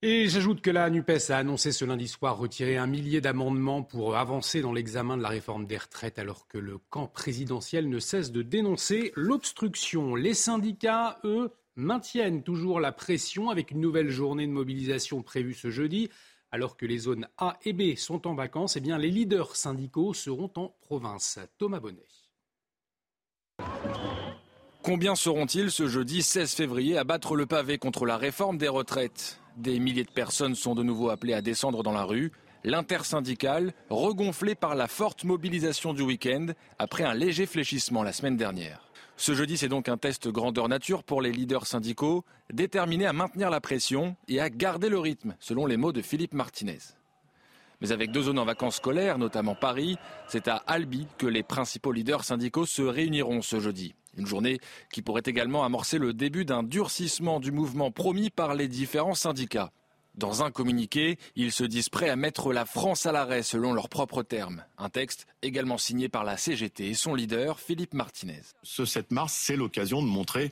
Et 0.03 0.27
j'ajoute 0.29 0.61
que 0.61 0.71
la 0.71 0.89
NUPES 0.89 1.29
a 1.29 1.37
annoncé 1.37 1.71
ce 1.71 1.85
lundi 1.85 2.07
soir 2.07 2.35
retirer 2.35 2.75
un 2.75 2.87
millier 2.87 3.21
d'amendements 3.21 3.83
pour 3.83 4.17
avancer 4.17 4.61
dans 4.61 4.73
l'examen 4.73 5.15
de 5.15 5.21
la 5.21 5.29
réforme 5.29 5.67
des 5.67 5.77
retraites 5.77 6.17
alors 6.17 6.47
que 6.47 6.57
le 6.57 6.79
camp 6.89 7.05
présidentiel 7.05 7.87
ne 7.87 7.99
cesse 7.99 8.31
de 8.31 8.41
dénoncer 8.41 9.11
l'obstruction. 9.15 10.15
Les 10.15 10.33
syndicats, 10.33 11.19
eux, 11.23 11.51
maintiennent 11.75 12.41
toujours 12.41 12.79
la 12.79 12.91
pression 12.91 13.51
avec 13.51 13.69
une 13.69 13.79
nouvelle 13.79 14.09
journée 14.09 14.47
de 14.47 14.51
mobilisation 14.51 15.21
prévue 15.21 15.53
ce 15.53 15.69
jeudi. 15.69 16.09
Alors 16.49 16.77
que 16.77 16.87
les 16.87 16.97
zones 16.97 17.27
A 17.37 17.59
et 17.63 17.71
B 17.71 17.95
sont 17.95 18.25
en 18.25 18.33
vacances, 18.33 18.77
eh 18.77 18.81
bien 18.81 18.97
les 18.97 19.11
leaders 19.11 19.55
syndicaux 19.55 20.15
seront 20.15 20.51
en 20.55 20.75
province. 20.81 21.37
Thomas 21.59 21.79
Bonnet. 21.79 22.07
Combien 24.81 25.13
seront-ils 25.13 25.69
ce 25.69 25.87
jeudi 25.87 26.23
16 26.23 26.55
février 26.55 26.97
à 26.97 27.03
battre 27.03 27.35
le 27.35 27.45
pavé 27.45 27.77
contre 27.77 28.07
la 28.07 28.17
réforme 28.17 28.57
des 28.57 28.67
retraites? 28.67 29.40
Des 29.57 29.79
milliers 29.79 30.03
de 30.03 30.11
personnes 30.11 30.55
sont 30.55 30.75
de 30.75 30.83
nouveau 30.83 31.09
appelées 31.09 31.33
à 31.33 31.41
descendre 31.41 31.83
dans 31.83 31.91
la 31.91 32.03
rue. 32.03 32.31
L'intersyndicale, 32.63 33.73
regonflée 33.89 34.55
par 34.55 34.75
la 34.75 34.87
forte 34.87 35.23
mobilisation 35.23 35.93
du 35.93 36.03
week-end 36.03 36.47
après 36.79 37.03
un 37.03 37.13
léger 37.13 37.45
fléchissement 37.45 38.03
la 38.03 38.13
semaine 38.13 38.37
dernière. 38.37 38.91
Ce 39.17 39.33
jeudi, 39.33 39.57
c'est 39.57 39.67
donc 39.67 39.89
un 39.89 39.97
test 39.97 40.29
grandeur 40.29 40.69
nature 40.69 41.03
pour 41.03 41.21
les 41.21 41.31
leaders 41.31 41.67
syndicaux, 41.67 42.23
déterminés 42.51 43.05
à 43.05 43.13
maintenir 43.13 43.49
la 43.49 43.61
pression 43.61 44.15
et 44.27 44.39
à 44.39 44.49
garder 44.49 44.89
le 44.89 44.99
rythme, 44.99 45.35
selon 45.39 45.65
les 45.65 45.77
mots 45.77 45.91
de 45.91 46.01
Philippe 46.01 46.33
Martinez. 46.33 46.79
Mais 47.81 47.91
avec 47.91 48.11
deux 48.11 48.23
zones 48.23 48.39
en 48.39 48.45
vacances 48.45 48.77
scolaires, 48.77 49.17
notamment 49.17 49.55
Paris, 49.55 49.97
c'est 50.27 50.47
à 50.47 50.57
Albi 50.67 51.07
que 51.17 51.27
les 51.27 51.43
principaux 51.43 51.91
leaders 51.91 52.23
syndicaux 52.23 52.65
se 52.65 52.83
réuniront 52.83 53.41
ce 53.41 53.59
jeudi. 53.59 53.95
Une 54.17 54.27
journée 54.27 54.59
qui 54.91 55.01
pourrait 55.01 55.23
également 55.25 55.63
amorcer 55.63 55.97
le 55.97 56.13
début 56.13 56.45
d'un 56.45 56.63
durcissement 56.63 57.39
du 57.39 57.51
mouvement 57.51 57.91
promis 57.91 58.29
par 58.29 58.55
les 58.55 58.67
différents 58.67 59.15
syndicats. 59.15 59.71
Dans 60.15 60.43
un 60.43 60.51
communiqué, 60.51 61.17
ils 61.35 61.53
se 61.53 61.63
disent 61.63 61.87
prêts 61.87 62.09
à 62.09 62.17
mettre 62.17 62.51
la 62.51 62.65
France 62.65 63.05
à 63.05 63.13
l'arrêt 63.13 63.43
selon 63.43 63.71
leurs 63.73 63.87
propres 63.87 64.23
termes. 64.23 64.65
Un 64.77 64.89
texte 64.89 65.25
également 65.41 65.77
signé 65.77 66.09
par 66.09 66.25
la 66.25 66.35
CGT 66.35 66.89
et 66.89 66.93
son 66.93 67.15
leader, 67.15 67.59
Philippe 67.61 67.93
Martinez. 67.93 68.41
Ce 68.61 68.83
7 68.83 69.11
mars, 69.11 69.33
c'est 69.33 69.55
l'occasion 69.55 70.01
de 70.01 70.07
montrer 70.07 70.51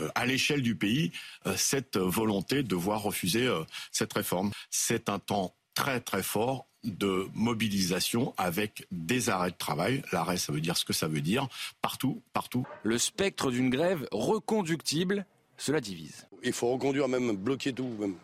euh, 0.00 0.08
à 0.14 0.24
l'échelle 0.24 0.62
du 0.62 0.74
pays 0.74 1.12
euh, 1.46 1.54
cette 1.56 1.98
volonté 1.98 2.62
de 2.62 2.74
voir 2.74 3.02
refuser 3.02 3.46
euh, 3.46 3.62
cette 3.92 4.14
réforme. 4.14 4.52
C'est 4.70 5.10
un 5.10 5.18
temps 5.18 5.54
très 5.74 6.00
très 6.00 6.22
fort 6.22 6.66
de 6.84 7.28
mobilisation 7.34 8.34
avec 8.36 8.86
des 8.90 9.30
arrêts 9.30 9.50
de 9.50 9.56
travail. 9.56 10.02
L'arrêt, 10.12 10.36
ça 10.36 10.52
veut 10.52 10.60
dire 10.60 10.76
ce 10.76 10.84
que 10.84 10.92
ça 10.92 11.08
veut 11.08 11.20
dire, 11.20 11.48
partout, 11.82 12.22
partout. 12.32 12.66
Le 12.82 12.98
spectre 12.98 13.50
d'une 13.50 13.70
grève 13.70 14.06
reconductible, 14.12 15.26
cela 15.56 15.80
divise. 15.80 16.26
Il 16.42 16.52
faut 16.52 16.68
reconduire, 16.72 17.08
même 17.08 17.32
bloquer 17.36 17.72
tout. 17.72 17.90
Même. 17.98 18.14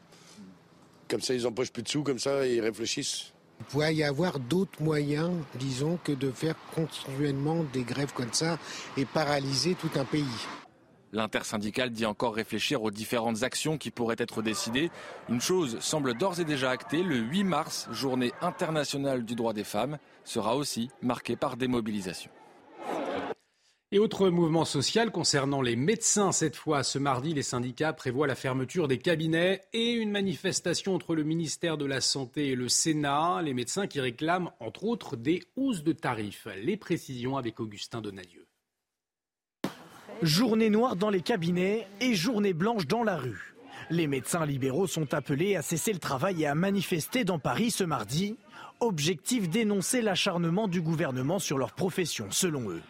Comme 1.09 1.21
ça, 1.21 1.35
ils 1.35 1.43
n'empochent 1.43 1.73
plus 1.73 1.83
de 1.83 1.89
sous, 1.89 2.03
comme 2.03 2.19
ça, 2.19 2.47
ils 2.47 2.61
réfléchissent. 2.61 3.33
Il 3.61 3.67
pourrait 3.67 3.95
y 3.95 4.05
avoir 4.05 4.39
d'autres 4.39 4.83
moyens, 4.83 5.33
disons, 5.57 5.99
que 6.03 6.13
de 6.13 6.31
faire 6.31 6.55
continuellement 6.75 7.65
des 7.73 7.83
grèves 7.83 8.13
comme 8.15 8.33
ça 8.33 8.59
et 8.97 9.05
paralyser 9.05 9.75
tout 9.75 9.91
un 9.97 10.05
pays. 10.05 10.25
L'intersyndicale 11.13 11.91
dit 11.91 12.07
encore 12.07 12.35
réfléchir 12.35 12.83
aux 12.83 12.91
différentes 12.91 13.43
actions 13.43 13.79
qui 13.79 13.91
pourraient 13.91 14.17
être 14.19 14.43
décidées. 14.43 14.91
Une 15.29 15.41
chose 15.41 15.79
semble 15.81 16.15
d'ores 16.15 16.41
et 16.41 16.45
déjà 16.45 16.71
actée, 16.71 17.03
le 17.03 17.17
8 17.17 17.45
mars, 17.45 17.89
journée 17.91 18.33
internationale 18.41 19.25
du 19.25 19.35
droit 19.35 19.53
des 19.53 19.65
femmes, 19.65 19.99
sera 20.25 20.57
aussi 20.57 20.89
marquée 21.03 21.37
par 21.37 21.57
des 21.57 21.67
mobilisations. 21.67 22.31
Et 23.93 23.99
autre 23.99 24.29
mouvement 24.29 24.65
social 24.65 25.11
concernant 25.11 25.63
les 25.63 25.75
médecins, 25.75 26.31
cette 26.31 26.55
fois 26.55 26.85
ce 26.85 27.01
mardi, 27.01 27.35
les 27.35 27.43
syndicats 27.43 27.93
prévoient 27.93 28.29
la 28.29 28.37
fermeture 28.37 28.87
des 28.87 28.99
cabinets 28.99 29.63
et 29.73 29.91
une 29.91 30.13
manifestation 30.13 30.95
entre 30.95 31.17
le 31.17 31.25
ministère 31.25 31.77
de 31.77 31.87
la 31.87 32.01
Santé 32.01 32.51
et 32.51 32.55
le 32.55 32.69
Sénat. 32.69 33.43
Les 33.43 33.53
médecins 33.53 33.89
qui 33.89 33.99
réclament 33.99 34.53
entre 34.61 34.85
autres 34.85 35.17
des 35.17 35.43
hausses 35.57 35.83
de 35.83 35.91
tarifs. 35.91 36.47
Les 36.63 36.77
précisions 36.77 37.37
avec 37.37 37.59
Augustin 37.59 38.01
Donadieu. 38.01 38.40
Journée 40.23 40.69
noire 40.69 40.97
dans 40.97 41.09
les 41.09 41.23
cabinets 41.23 41.87
et 42.03 42.15
journée 42.15 42.53
blanche 42.53 42.87
dans 42.87 43.03
la 43.03 43.17
rue. 43.17 43.55
Les 43.89 44.07
médecins 44.07 44.45
libéraux 44.45 44.87
sont 44.87 45.15
appelés 45.15 45.57
à 45.57 45.63
cesser 45.63 45.95
le 45.95 45.99
travail 45.99 46.43
et 46.43 46.47
à 46.47 46.55
manifester 46.55 47.25
dans 47.25 47.39
Paris 47.39 47.71
ce 47.71 47.85
mardi. 47.85 48.37
Objectif 48.81 49.49
dénoncer 49.49 50.03
l'acharnement 50.03 50.69
du 50.69 50.83
gouvernement 50.83 51.39
sur 51.39 51.57
leur 51.57 51.73
profession, 51.73 52.27
selon 52.31 52.71
eux. 52.71 52.83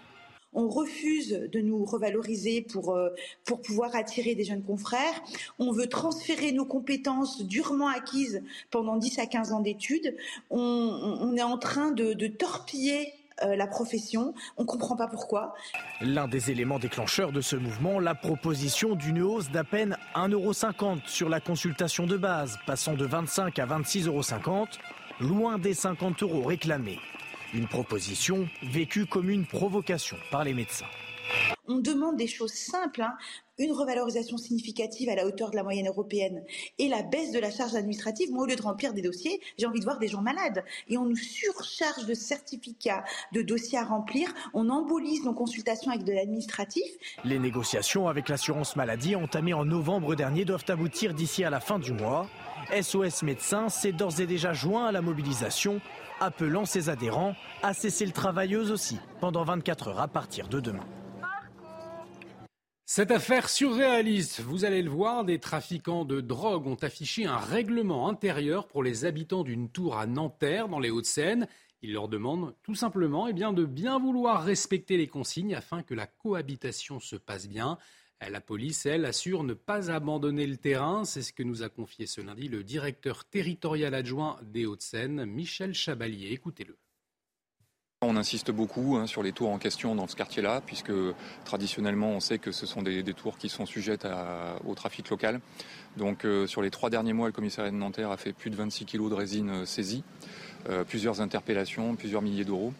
On 0.54 0.68
refuse 0.68 1.48
de 1.52 1.60
nous 1.60 1.84
revaloriser 1.84 2.62
pour, 2.62 2.96
euh, 2.96 3.10
pour 3.44 3.62
pouvoir 3.62 3.94
attirer 3.94 4.34
des 4.34 4.42
jeunes 4.42 4.64
confrères. 4.64 5.22
On 5.60 5.70
veut 5.70 5.86
transférer 5.86 6.50
nos 6.50 6.66
compétences 6.66 7.42
durement 7.42 7.86
acquises 7.86 8.42
pendant 8.72 8.96
10 8.96 9.20
à 9.20 9.26
15 9.26 9.52
ans 9.52 9.60
d'études. 9.60 10.16
On, 10.50 11.36
est 11.36 11.42
en 11.42 11.58
train 11.58 11.92
de 11.92 12.26
torpiller 12.26 13.12
euh, 13.42 13.56
la 13.56 13.66
profession. 13.66 14.34
On 14.56 14.62
ne 14.62 14.66
comprend 14.66 14.96
pas 14.96 15.08
pourquoi. 15.08 15.54
L'un 16.00 16.28
des 16.28 16.50
éléments 16.50 16.78
déclencheurs 16.78 17.32
de 17.32 17.40
ce 17.40 17.56
mouvement, 17.56 17.98
la 17.98 18.14
proposition 18.14 18.94
d'une 18.94 19.22
hausse 19.22 19.50
d'à 19.50 19.64
peine 19.64 19.96
1,50€ 20.14 21.06
sur 21.06 21.28
la 21.28 21.40
consultation 21.40 22.06
de 22.06 22.16
base, 22.16 22.58
passant 22.66 22.94
de 22.94 23.04
25 23.04 23.58
à 23.58 23.66
26,50 23.66 24.06
euros, 24.08 24.66
loin 25.20 25.58
des 25.58 25.74
50 25.74 26.22
euros 26.22 26.42
réclamés. 26.42 26.98
Une 27.52 27.66
proposition 27.66 28.48
vécue 28.62 29.06
comme 29.06 29.28
une 29.28 29.46
provocation 29.46 30.16
par 30.30 30.44
les 30.44 30.54
médecins. 30.54 30.86
On 31.68 31.78
demande 31.78 32.16
des 32.16 32.26
choses 32.26 32.52
simples, 32.52 33.02
hein. 33.02 33.14
Une 33.60 33.72
revalorisation 33.72 34.38
significative 34.38 35.08
à 35.10 35.14
la 35.14 35.26
hauteur 35.26 35.50
de 35.50 35.56
la 35.56 35.62
moyenne 35.62 35.86
européenne 35.86 36.42
et 36.78 36.88
la 36.88 37.02
baisse 37.02 37.30
de 37.30 37.38
la 37.38 37.50
charge 37.50 37.74
administrative. 37.74 38.32
Moi, 38.32 38.44
au 38.44 38.46
lieu 38.46 38.56
de 38.56 38.62
remplir 38.62 38.94
des 38.94 39.02
dossiers, 39.02 39.40
j'ai 39.58 39.66
envie 39.66 39.80
de 39.80 39.84
voir 39.84 39.98
des 39.98 40.08
gens 40.08 40.22
malades. 40.22 40.64
Et 40.88 40.96
on 40.96 41.04
nous 41.04 41.16
surcharge 41.16 42.06
de 42.06 42.14
certificats, 42.14 43.04
de 43.32 43.42
dossiers 43.42 43.78
à 43.78 43.84
remplir. 43.84 44.32
On 44.54 44.70
embolise 44.70 45.24
nos 45.24 45.34
consultations 45.34 45.92
avec 45.92 46.04
de 46.04 46.12
l'administratif. 46.12 46.84
Les 47.24 47.38
négociations 47.38 48.08
avec 48.08 48.28
l'assurance 48.28 48.76
maladie 48.76 49.14
entamées 49.14 49.54
en 49.54 49.64
novembre 49.64 50.14
dernier 50.14 50.44
doivent 50.44 50.64
aboutir 50.68 51.12
d'ici 51.12 51.44
à 51.44 51.50
la 51.50 51.60
fin 51.60 51.78
du 51.78 51.92
mois. 51.92 52.28
SOS 52.80 53.22
Médecins 53.22 53.68
s'est 53.68 53.92
d'ores 53.92 54.20
et 54.20 54.26
déjà 54.26 54.52
joint 54.52 54.86
à 54.86 54.92
la 54.92 55.02
mobilisation, 55.02 55.80
appelant 56.20 56.64
ses 56.64 56.88
adhérents 56.88 57.34
à 57.62 57.74
cesser 57.74 58.06
le 58.06 58.12
travail 58.12 58.54
eux 58.54 58.70
aussi 58.70 58.98
pendant 59.20 59.44
24 59.44 59.88
heures 59.88 60.00
à 60.00 60.08
partir 60.08 60.48
de 60.48 60.60
demain. 60.60 60.86
Cette 62.92 63.12
affaire 63.12 63.48
surréaliste, 63.48 64.40
vous 64.40 64.64
allez 64.64 64.82
le 64.82 64.90
voir, 64.90 65.24
des 65.24 65.38
trafiquants 65.38 66.04
de 66.04 66.20
drogue 66.20 66.66
ont 66.66 66.74
affiché 66.74 67.24
un 67.24 67.36
règlement 67.36 68.08
intérieur 68.08 68.66
pour 68.66 68.82
les 68.82 69.04
habitants 69.04 69.44
d'une 69.44 69.70
tour 69.70 69.96
à 69.96 70.08
Nanterre, 70.08 70.68
dans 70.68 70.80
les 70.80 70.90
Hauts-de-Seine. 70.90 71.46
Ils 71.82 71.92
leur 71.92 72.08
demandent 72.08 72.52
tout 72.64 72.74
simplement 72.74 73.28
eh 73.28 73.32
bien, 73.32 73.52
de 73.52 73.64
bien 73.64 74.00
vouloir 74.00 74.42
respecter 74.42 74.96
les 74.96 75.06
consignes 75.06 75.54
afin 75.54 75.84
que 75.84 75.94
la 75.94 76.08
cohabitation 76.08 76.98
se 76.98 77.14
passe 77.14 77.46
bien. 77.46 77.78
La 78.28 78.40
police, 78.40 78.84
elle, 78.86 79.04
assure 79.04 79.44
ne 79.44 79.54
pas 79.54 79.92
abandonner 79.92 80.48
le 80.48 80.56
terrain. 80.56 81.04
C'est 81.04 81.22
ce 81.22 81.32
que 81.32 81.44
nous 81.44 81.62
a 81.62 81.68
confié 81.68 82.06
ce 82.06 82.20
lundi 82.20 82.48
le 82.48 82.64
directeur 82.64 83.24
territorial 83.24 83.94
adjoint 83.94 84.36
des 84.42 84.66
Hauts-de-Seine, 84.66 85.26
Michel 85.26 85.74
Chabalier. 85.74 86.32
Écoutez-le. 86.32 86.76
On 88.02 88.16
insiste 88.16 88.50
beaucoup 88.50 88.96
hein, 88.96 89.06
sur 89.06 89.22
les 89.22 89.32
tours 89.32 89.50
en 89.50 89.58
question 89.58 89.94
dans 89.94 90.06
ce 90.06 90.16
quartier-là, 90.16 90.62
puisque 90.64 90.90
traditionnellement 91.44 92.12
on 92.12 92.20
sait 92.20 92.38
que 92.38 92.50
ce 92.50 92.64
sont 92.64 92.80
des, 92.80 93.04
tours 93.12 93.36
qui 93.36 93.50
sont 93.50 93.66
sujettes 93.66 94.08
au 94.64 94.74
trafic 94.74 95.10
local. 95.10 95.42
Donc 95.98 96.24
euh, 96.24 96.46
sur 96.46 96.62
les 96.62 96.70
trois 96.70 96.88
derniers 96.88 97.12
mois, 97.12 97.26
le 97.26 97.34
commissariat 97.34 97.70
de 97.70 97.76
Nanterre 97.76 98.10
a 98.10 98.16
fait 98.16 98.32
plus 98.32 98.48
de 98.48 98.56
26 98.56 98.86
kilos 98.86 99.10
de 99.10 99.14
résine 99.14 99.50
euh, 99.50 99.64
saisie, 99.66 100.02
euh, 100.70 100.82
plusieurs 100.82 101.20
interpellations, 101.20 101.94
plusieurs 101.94 102.22
milliers 102.22 102.46
d'euros. 102.46 102.72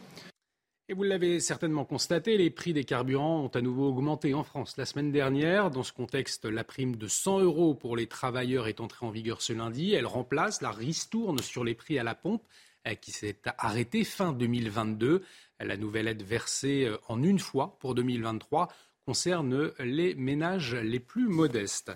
Et 0.89 0.95
vous 0.95 1.03
l'avez 1.03 1.39
certainement 1.39 1.85
constaté, 1.85 2.39
les 2.39 2.49
prix 2.49 2.73
des 2.73 2.85
carburants 2.85 3.45
ont 3.45 3.49
à 3.49 3.61
nouveau 3.61 3.91
augmenté 3.91 4.33
en 4.33 4.43
France 4.43 4.79
la 4.79 4.87
semaine 4.87 5.13
dernière. 5.13 5.71
Dans 5.71 5.83
ce 5.83 5.93
contexte, 5.93 6.47
la 6.47 6.65
prime 6.65 6.97
de 6.97 7.09
100 7.09 7.41
euros 7.41 7.75
pour 7.75 7.95
les 7.95 8.07
travailleurs 8.07 8.69
est 8.69 8.81
entrée 8.81 9.05
en 9.05 9.11
vigueur 9.11 9.43
ce 9.43 9.53
lundi. 9.53 9.93
Elle 9.93 10.07
remplace 10.07 10.63
la 10.63 10.71
ristourne 10.71 11.41
sur 11.41 11.63
les 11.63 11.75
prix 11.75 11.99
à 11.99 12.05
la 12.05 12.15
pompe 12.15 12.43
qui 13.01 13.11
s'est 13.11 13.37
arrêtée 13.59 14.05
fin 14.05 14.33
2022. 14.33 15.23
La 15.61 15.77
nouvelle 15.77 16.09
aide 16.09 16.23
versée 16.23 16.87
euh, 16.87 16.97
en 17.09 17.23
une 17.23 17.39
fois 17.39 17.77
pour 17.79 17.95
2023 17.95 18.69
concerne 19.05 19.73
les 19.79 20.15
ménages 20.15 20.75
les 20.75 21.01
plus 21.01 21.29
modestes. 21.29 21.93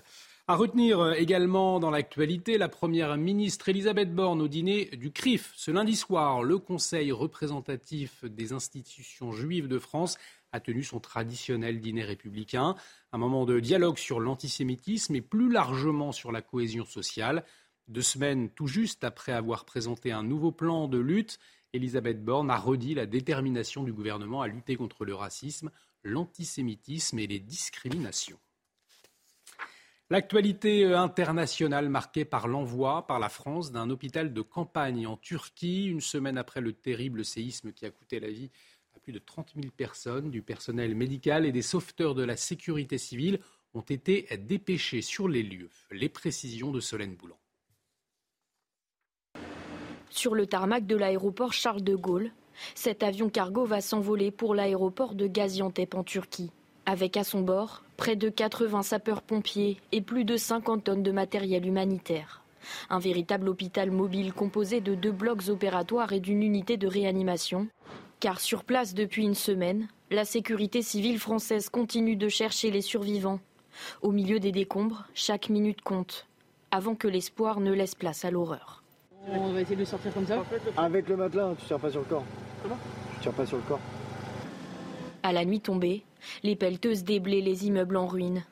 À 0.47 0.55
retenir 0.55 0.99
euh, 0.99 1.13
également 1.13 1.79
dans 1.79 1.89
l'actualité, 1.89 2.59
la 2.59 2.69
première 2.69 3.17
ministre 3.17 3.69
Elisabeth 3.69 4.13
Borne 4.13 4.41
au 4.41 4.47
dîner 4.47 4.85
du 4.95 5.11
CRIF. 5.11 5.51
Ce 5.55 5.71
lundi 5.71 5.95
soir, 5.95 6.43
le 6.43 6.59
Conseil 6.59 7.11
représentatif 7.11 8.23
des 8.25 8.53
institutions 8.53 9.31
juives 9.31 9.67
de 9.67 9.79
France 9.79 10.17
a 10.51 10.59
tenu 10.59 10.83
son 10.83 10.99
traditionnel 10.99 11.81
dîner 11.81 12.03
républicain, 12.03 12.75
un 13.11 13.17
moment 13.17 13.45
de 13.45 13.59
dialogue 13.59 13.97
sur 13.97 14.19
l'antisémitisme 14.19 15.15
et 15.15 15.21
plus 15.21 15.51
largement 15.51 16.11
sur 16.11 16.31
la 16.31 16.41
cohésion 16.41 16.85
sociale. 16.85 17.43
Deux 17.87 18.01
semaines 18.01 18.49
tout 18.49 18.67
juste 18.67 19.03
après 19.03 19.31
avoir 19.31 19.65
présenté 19.65 20.11
un 20.11 20.23
nouveau 20.23 20.51
plan 20.51 20.87
de 20.87 20.97
lutte, 20.97 21.39
Elisabeth 21.73 22.23
Borne 22.23 22.49
a 22.49 22.57
redit 22.57 22.95
la 22.95 23.05
détermination 23.05 23.83
du 23.83 23.93
gouvernement 23.93 24.41
à 24.41 24.47
lutter 24.47 24.75
contre 24.75 25.05
le 25.05 25.13
racisme, 25.13 25.69
l'antisémitisme 26.03 27.19
et 27.19 27.27
les 27.27 27.39
discriminations. 27.39 28.39
L'actualité 30.09 30.85
euh, 30.85 30.99
internationale 30.99 31.89
marquée 31.89 32.25
par 32.25 32.47
l'envoi 32.47 33.07
par 33.07 33.19
la 33.19 33.29
France 33.29 33.71
d'un 33.71 33.89
hôpital 33.89 34.33
de 34.33 34.41
campagne 34.41 35.07
en 35.07 35.17
Turquie, 35.17 35.85
une 35.85 36.01
semaine 36.01 36.37
après 36.37 36.61
le 36.61 36.73
terrible 36.73 37.25
séisme 37.25 37.71
qui 37.71 37.85
a 37.85 37.91
coûté 37.91 38.19
la 38.19 38.29
vie 38.29 38.51
à 38.95 38.99
plus 38.99 39.13
de 39.13 39.19
30 39.19 39.53
000 39.55 39.67
personnes, 39.75 40.29
du 40.29 40.43
personnel 40.43 40.95
médical 40.95 41.45
et 41.45 41.51
des 41.51 41.63
sauveteurs 41.63 42.15
de 42.15 42.23
la 42.23 42.37
sécurité 42.37 42.97
civile 42.97 43.39
ont 43.73 43.81
été 43.81 44.27
dépêchés 44.37 45.01
sur 45.01 45.27
les 45.27 45.43
lieux. 45.43 45.69
Les 45.91 46.07
précisions 46.07 46.71
de 46.71 46.79
Solène 46.79 47.15
Boulan. 47.15 47.37
Sur 50.15 50.33
le 50.33 50.47
tarmac 50.47 50.87
de 50.87 50.95
l'aéroport 50.95 51.51
Charles 51.51 51.83
de 51.83 51.93
Gaulle, 51.93 52.31
cet 52.73 53.03
avion 53.03 53.29
cargo 53.29 53.65
va 53.65 53.81
s'envoler 53.81 54.31
pour 54.31 54.55
l'aéroport 54.55 55.13
de 55.13 55.27
Gaziantep 55.27 55.93
en 55.93 56.03
Turquie 56.03 56.51
avec 56.85 57.17
à 57.17 57.25
son 57.25 57.41
bord 57.41 57.83
près 57.97 58.15
de 58.15 58.29
80 58.29 58.83
sapeurs-pompiers 58.83 59.77
et 59.91 60.01
plus 60.01 60.23
de 60.23 60.37
50 60.37 60.85
tonnes 60.85 61.03
de 61.03 61.11
matériel 61.11 61.65
humanitaire. 61.65 62.43
Un 62.89 62.99
véritable 62.99 63.49
hôpital 63.49 63.91
mobile 63.91 64.31
composé 64.31 64.79
de 64.79 64.95
deux 64.95 65.11
blocs 65.11 65.49
opératoires 65.49 66.13
et 66.13 66.21
d'une 66.21 66.43
unité 66.43 66.77
de 66.77 66.87
réanimation. 66.87 67.67
Car 68.21 68.39
sur 68.39 68.63
place 68.63 68.93
depuis 68.93 69.23
une 69.23 69.35
semaine, 69.35 69.89
la 70.11 70.23
sécurité 70.23 70.81
civile 70.81 71.19
française 71.19 71.67
continue 71.69 72.15
de 72.15 72.29
chercher 72.29 72.71
les 72.71 72.81
survivants. 72.81 73.41
Au 74.01 74.11
milieu 74.11 74.39
des 74.39 74.53
décombres, 74.53 75.05
chaque 75.13 75.49
minute 75.49 75.81
compte, 75.81 76.25
avant 76.71 76.95
que 76.95 77.09
l'espoir 77.09 77.59
ne 77.59 77.73
laisse 77.73 77.95
place 77.95 78.23
à 78.23 78.31
l'horreur. 78.31 78.84
On 79.27 79.53
va 79.53 79.61
essayer 79.61 79.75
de 79.75 79.85
sortir 79.85 80.13
comme 80.13 80.27
ça 80.27 80.43
Avec 80.77 81.09
le 81.09 81.17
matelas, 81.17 81.53
tu 81.59 81.65
tires 81.65 81.79
pas 81.79 81.89
sur 81.89 82.01
le 82.01 82.05
corps. 82.05 82.23
Comment 82.61 82.77
Tu 83.15 83.21
tires 83.21 83.33
pas 83.33 83.45
sur 83.45 83.57
le 83.57 83.63
corps. 83.63 83.79
À 85.23 85.33
la 85.33 85.45
nuit 85.45 85.61
tombée, 85.61 86.03
les 86.43 86.55
pelleteuses 86.55 87.03
déblaient 87.03 87.41
les 87.41 87.65
immeubles 87.65 87.97
en 87.97 88.05
ruine. 88.05 88.43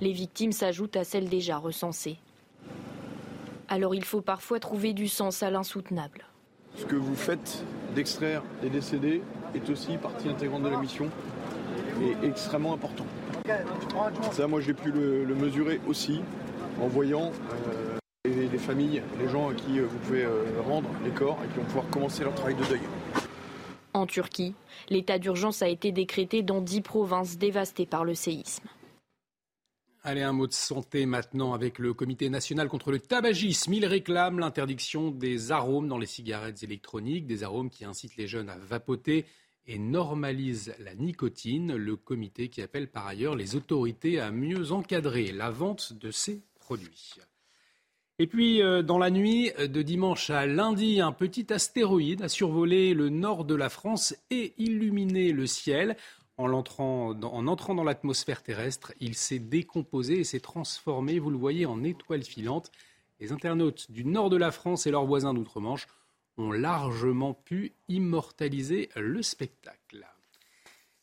Les 0.00 0.12
victimes 0.12 0.52
s'ajoutent 0.52 0.96
à 0.96 1.04
celles 1.04 1.28
déjà 1.28 1.56
recensées. 1.56 2.18
Alors 3.68 3.94
il 3.94 4.04
faut 4.04 4.20
parfois 4.20 4.60
trouver 4.60 4.92
du 4.92 5.08
sens 5.08 5.42
à 5.42 5.50
l'insoutenable. 5.50 6.26
Ce 6.76 6.84
que 6.84 6.94
vous 6.94 7.16
faites 7.16 7.64
d'extraire 7.94 8.42
les 8.62 8.68
décédés 8.68 9.22
est 9.54 9.70
aussi 9.70 9.96
partie 9.96 10.28
intégrante 10.28 10.62
de 10.62 10.68
la 10.68 10.78
mission 10.78 11.08
et 12.02 12.26
extrêmement 12.26 12.74
important. 12.74 13.06
Ça, 14.32 14.46
moi, 14.46 14.60
j'ai 14.60 14.74
pu 14.74 14.90
le, 14.90 15.34
mesurer 15.34 15.80
aussi 15.88 16.20
en 16.80 16.88
voyant 16.88 17.30
euh, 17.70 17.95
les, 18.50 18.58
familles, 18.58 19.02
les 19.18 19.28
gens 19.28 19.48
à 19.48 19.54
qui 19.54 19.78
euh, 19.78 19.86
vous 19.86 19.98
pouvez 19.98 20.24
euh, 20.24 20.44
rendre 20.66 20.88
les 21.04 21.10
corps 21.10 21.38
et 21.44 21.48
qui 21.48 21.58
vont 21.58 21.64
pouvoir 21.64 21.88
commencer 21.90 22.24
leur 22.24 22.34
travail 22.34 22.54
de 22.54 22.64
deuil. 22.64 22.80
En 23.92 24.06
Turquie, 24.06 24.54
l'état 24.90 25.18
d'urgence 25.18 25.62
a 25.62 25.68
été 25.68 25.92
décrété 25.92 26.42
dans 26.42 26.60
dix 26.60 26.82
provinces 26.82 27.38
dévastées 27.38 27.86
par 27.86 28.04
le 28.04 28.14
séisme. 28.14 28.68
Allez, 30.04 30.22
un 30.22 30.32
mot 30.32 30.46
de 30.46 30.52
santé 30.52 31.04
maintenant 31.04 31.52
avec 31.52 31.80
le 31.80 31.92
Comité 31.92 32.30
national 32.30 32.68
contre 32.68 32.92
le 32.92 33.00
tabagisme. 33.00 33.72
Il 33.72 33.86
réclame 33.86 34.38
l'interdiction 34.38 35.10
des 35.10 35.50
arômes 35.50 35.88
dans 35.88 35.98
les 35.98 36.06
cigarettes 36.06 36.62
électroniques, 36.62 37.26
des 37.26 37.42
arômes 37.42 37.70
qui 37.70 37.84
incitent 37.84 38.16
les 38.16 38.28
jeunes 38.28 38.48
à 38.48 38.56
vapoter 38.56 39.24
et 39.66 39.78
normalisent 39.78 40.74
la 40.78 40.94
nicotine. 40.94 41.74
Le 41.74 41.96
comité 41.96 42.48
qui 42.48 42.62
appelle 42.62 42.88
par 42.88 43.06
ailleurs 43.06 43.34
les 43.34 43.56
autorités 43.56 44.20
à 44.20 44.30
mieux 44.30 44.70
encadrer 44.70 45.32
la 45.32 45.50
vente 45.50 45.92
de 45.92 46.12
ces 46.12 46.40
produits. 46.60 47.14
Et 48.18 48.26
puis, 48.26 48.62
euh, 48.62 48.82
dans 48.82 48.96
la 48.96 49.10
nuit 49.10 49.52
de 49.58 49.82
dimanche 49.82 50.30
à 50.30 50.46
lundi, 50.46 51.02
un 51.02 51.12
petit 51.12 51.52
astéroïde 51.52 52.22
a 52.22 52.30
survolé 52.30 52.94
le 52.94 53.10
nord 53.10 53.44
de 53.44 53.54
la 53.54 53.68
France 53.68 54.16
et 54.30 54.54
illuminé 54.56 55.32
le 55.32 55.46
ciel. 55.46 55.96
En, 56.38 56.50
entrant 56.52 57.14
dans 57.14 57.84
l'atmosphère 57.84 58.42
terrestre, 58.42 58.94
il 59.00 59.14
s'est 59.14 59.38
décomposé 59.38 60.20
et 60.20 60.24
s'est 60.24 60.40
transformé, 60.40 61.18
vous 61.18 61.30
le 61.30 61.36
voyez, 61.36 61.66
en 61.66 61.84
étoile 61.84 62.22
filante. 62.22 62.72
Les 63.20 63.32
internautes 63.32 63.90
du 63.90 64.06
nord 64.06 64.30
de 64.30 64.36
la 64.36 64.50
France 64.50 64.86
et 64.86 64.90
leurs 64.90 65.06
voisins 65.06 65.34
d'outre-Manche 65.34 65.86
ont 66.38 66.52
largement 66.52 67.34
pu 67.34 67.74
immortaliser 67.88 68.88
le 68.96 69.22
spectacle. 69.22 70.06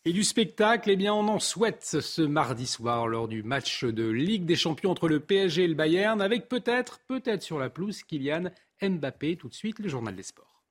Et 0.05 0.11
du 0.11 0.25
spectacle, 0.25 0.89
eh 0.89 0.97
bien, 0.97 1.13
on 1.13 1.29
en 1.29 1.39
souhaite 1.39 2.01
ce 2.01 2.21
mardi 2.21 2.67
soir 2.67 3.07
lors 3.07 3.29
du 3.29 3.41
match 3.41 3.85
de 3.85 4.09
Ligue 4.09 4.45
des 4.45 4.57
Champions 4.57 4.91
entre 4.91 5.07
le 5.07 5.21
PSG 5.21 5.63
et 5.63 5.67
le 5.67 5.75
Bayern, 5.75 6.21
avec 6.21 6.49
peut-être, 6.49 6.99
peut-être 7.07 7.41
sur 7.41 7.57
la 7.57 7.69
pelouse, 7.69 8.03
Kylian 8.03 8.51
Mbappé. 8.81 9.37
Tout 9.37 9.47
de 9.47 9.53
suite, 9.53 9.79
le 9.79 9.87
journal 9.87 10.13
des 10.13 10.23
sports. 10.23 10.61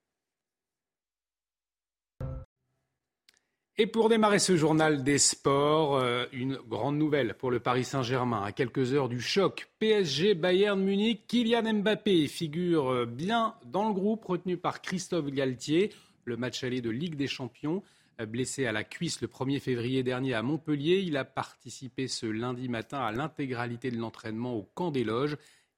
Et 3.75 3.87
pour 3.87 4.07
démarrer 4.07 4.37
ce 4.37 4.55
journal 4.55 5.03
des 5.03 5.17
sports, 5.17 5.97
euh, 5.97 6.25
une 6.31 6.57
grande 6.57 6.99
nouvelle 6.99 7.33
pour 7.33 7.49
le 7.49 7.59
Paris 7.59 7.85
Saint-Germain. 7.85 8.43
À 8.43 8.51
quelques 8.51 8.93
heures 8.93 9.09
du 9.09 9.19
choc 9.19 9.67
PSG 9.79 10.35
Bayern 10.35 10.79
Munich, 10.79 11.23
Kylian 11.27 11.73
Mbappé 11.81 12.27
figure 12.27 12.91
euh, 12.91 13.05
bien 13.07 13.55
dans 13.65 13.87
le 13.87 13.95
groupe 13.95 14.25
retenu 14.25 14.57
par 14.57 14.83
Christophe 14.83 15.31
Galtier. 15.31 15.91
Le 16.25 16.37
match 16.37 16.63
aller 16.63 16.81
de 16.81 16.91
Ligue 16.91 17.15
des 17.15 17.25
Champions 17.25 17.81
Blessé 18.27 18.65
à 18.65 18.71
la 18.71 18.83
cuisse 18.83 19.21
le 19.21 19.27
1er 19.27 19.59
février 19.59 20.03
dernier 20.03 20.33
à 20.33 20.43
Montpellier, 20.43 20.99
il 20.99 21.17
a 21.17 21.25
participé 21.25 22.07
ce 22.07 22.25
lundi 22.25 22.69
matin 22.69 22.99
à 22.99 23.11
l'intégralité 23.11 23.91
de 23.91 23.97
l'entraînement 23.97 24.53
au 24.53 24.63
camp 24.63 24.91
des 24.91 25.03
loges. 25.03 25.37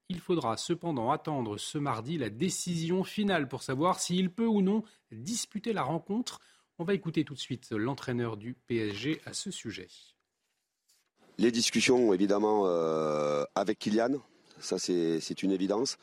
Il 0.09 0.19
faudra 0.19 0.57
cependant 0.57 1.11
attendre 1.11 1.57
ce 1.57 1.77
mardi 1.77 2.17
la 2.17 2.29
décision 2.29 3.03
finale 3.03 3.47
pour 3.47 3.63
savoir 3.63 3.99
s'il 3.99 4.29
peut 4.29 4.45
ou 4.45 4.61
non 4.61 4.83
disputer 5.11 5.73
la 5.73 5.83
rencontre. 5.83 6.39
On 6.77 6.83
va 6.83 6.93
écouter 6.93 7.23
tout 7.23 7.33
de 7.33 7.39
suite 7.39 7.71
l'entraîneur 7.71 8.37
du 8.37 8.53
PSG 8.53 9.21
à 9.25 9.33
ce 9.33 9.49
sujet. 9.49 9.87
Les 11.37 11.51
discussions, 11.51 12.13
évidemment, 12.13 12.63
euh, 12.65 13.43
avec 13.55 13.79
Kylian, 13.79 14.21
ça 14.59 14.77
c'est 14.77 15.43
une 15.43 15.51
évidence. 15.51 15.97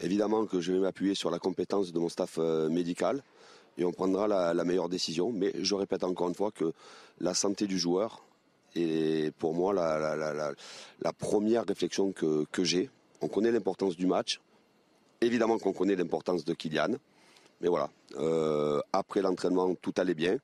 Évidemment 0.00 0.46
que 0.46 0.60
je 0.60 0.72
vais 0.72 0.78
m'appuyer 0.78 1.14
sur 1.14 1.30
la 1.30 1.38
compétence 1.38 1.92
de 1.92 1.98
mon 1.98 2.08
staff 2.08 2.36
euh, 2.38 2.68
médical 2.68 3.22
et 3.78 3.84
on 3.84 3.92
prendra 3.92 4.26
la, 4.26 4.64
meilleure 4.64 4.88
décision. 4.88 5.32
Mais 5.32 5.52
je 5.60 5.74
répète 5.74 6.04
encore 6.04 6.28
une 6.28 6.34
fois 6.34 6.50
que 6.50 6.72
la 7.20 7.34
santé 7.34 7.66
du 7.66 7.78
joueur 7.78 8.22
est 8.74 9.34
pour 9.36 9.54
moi 9.54 9.72
la, 9.72 11.12
première 11.12 11.64
réflexion 11.66 12.12
que, 12.12 12.64
j'ai. 12.64 12.90
On 13.22 13.28
connaît 13.28 13.50
l'importance 13.50 13.96
du 13.96 14.06
match. 14.06 14.40
Évidemment 15.20 15.58
qu'on 15.58 15.72
connaît 15.72 15.96
l'importance 15.96 16.44
de 16.44 16.52
Kylian. 16.52 16.96
Mais 17.62 17.68
voilà, 17.68 17.88
euh, 18.18 18.80
après 18.92 19.22
l'entraînement, 19.22 19.74
tout 19.74 19.94
allait 19.96 20.14
bien. 20.14 20.36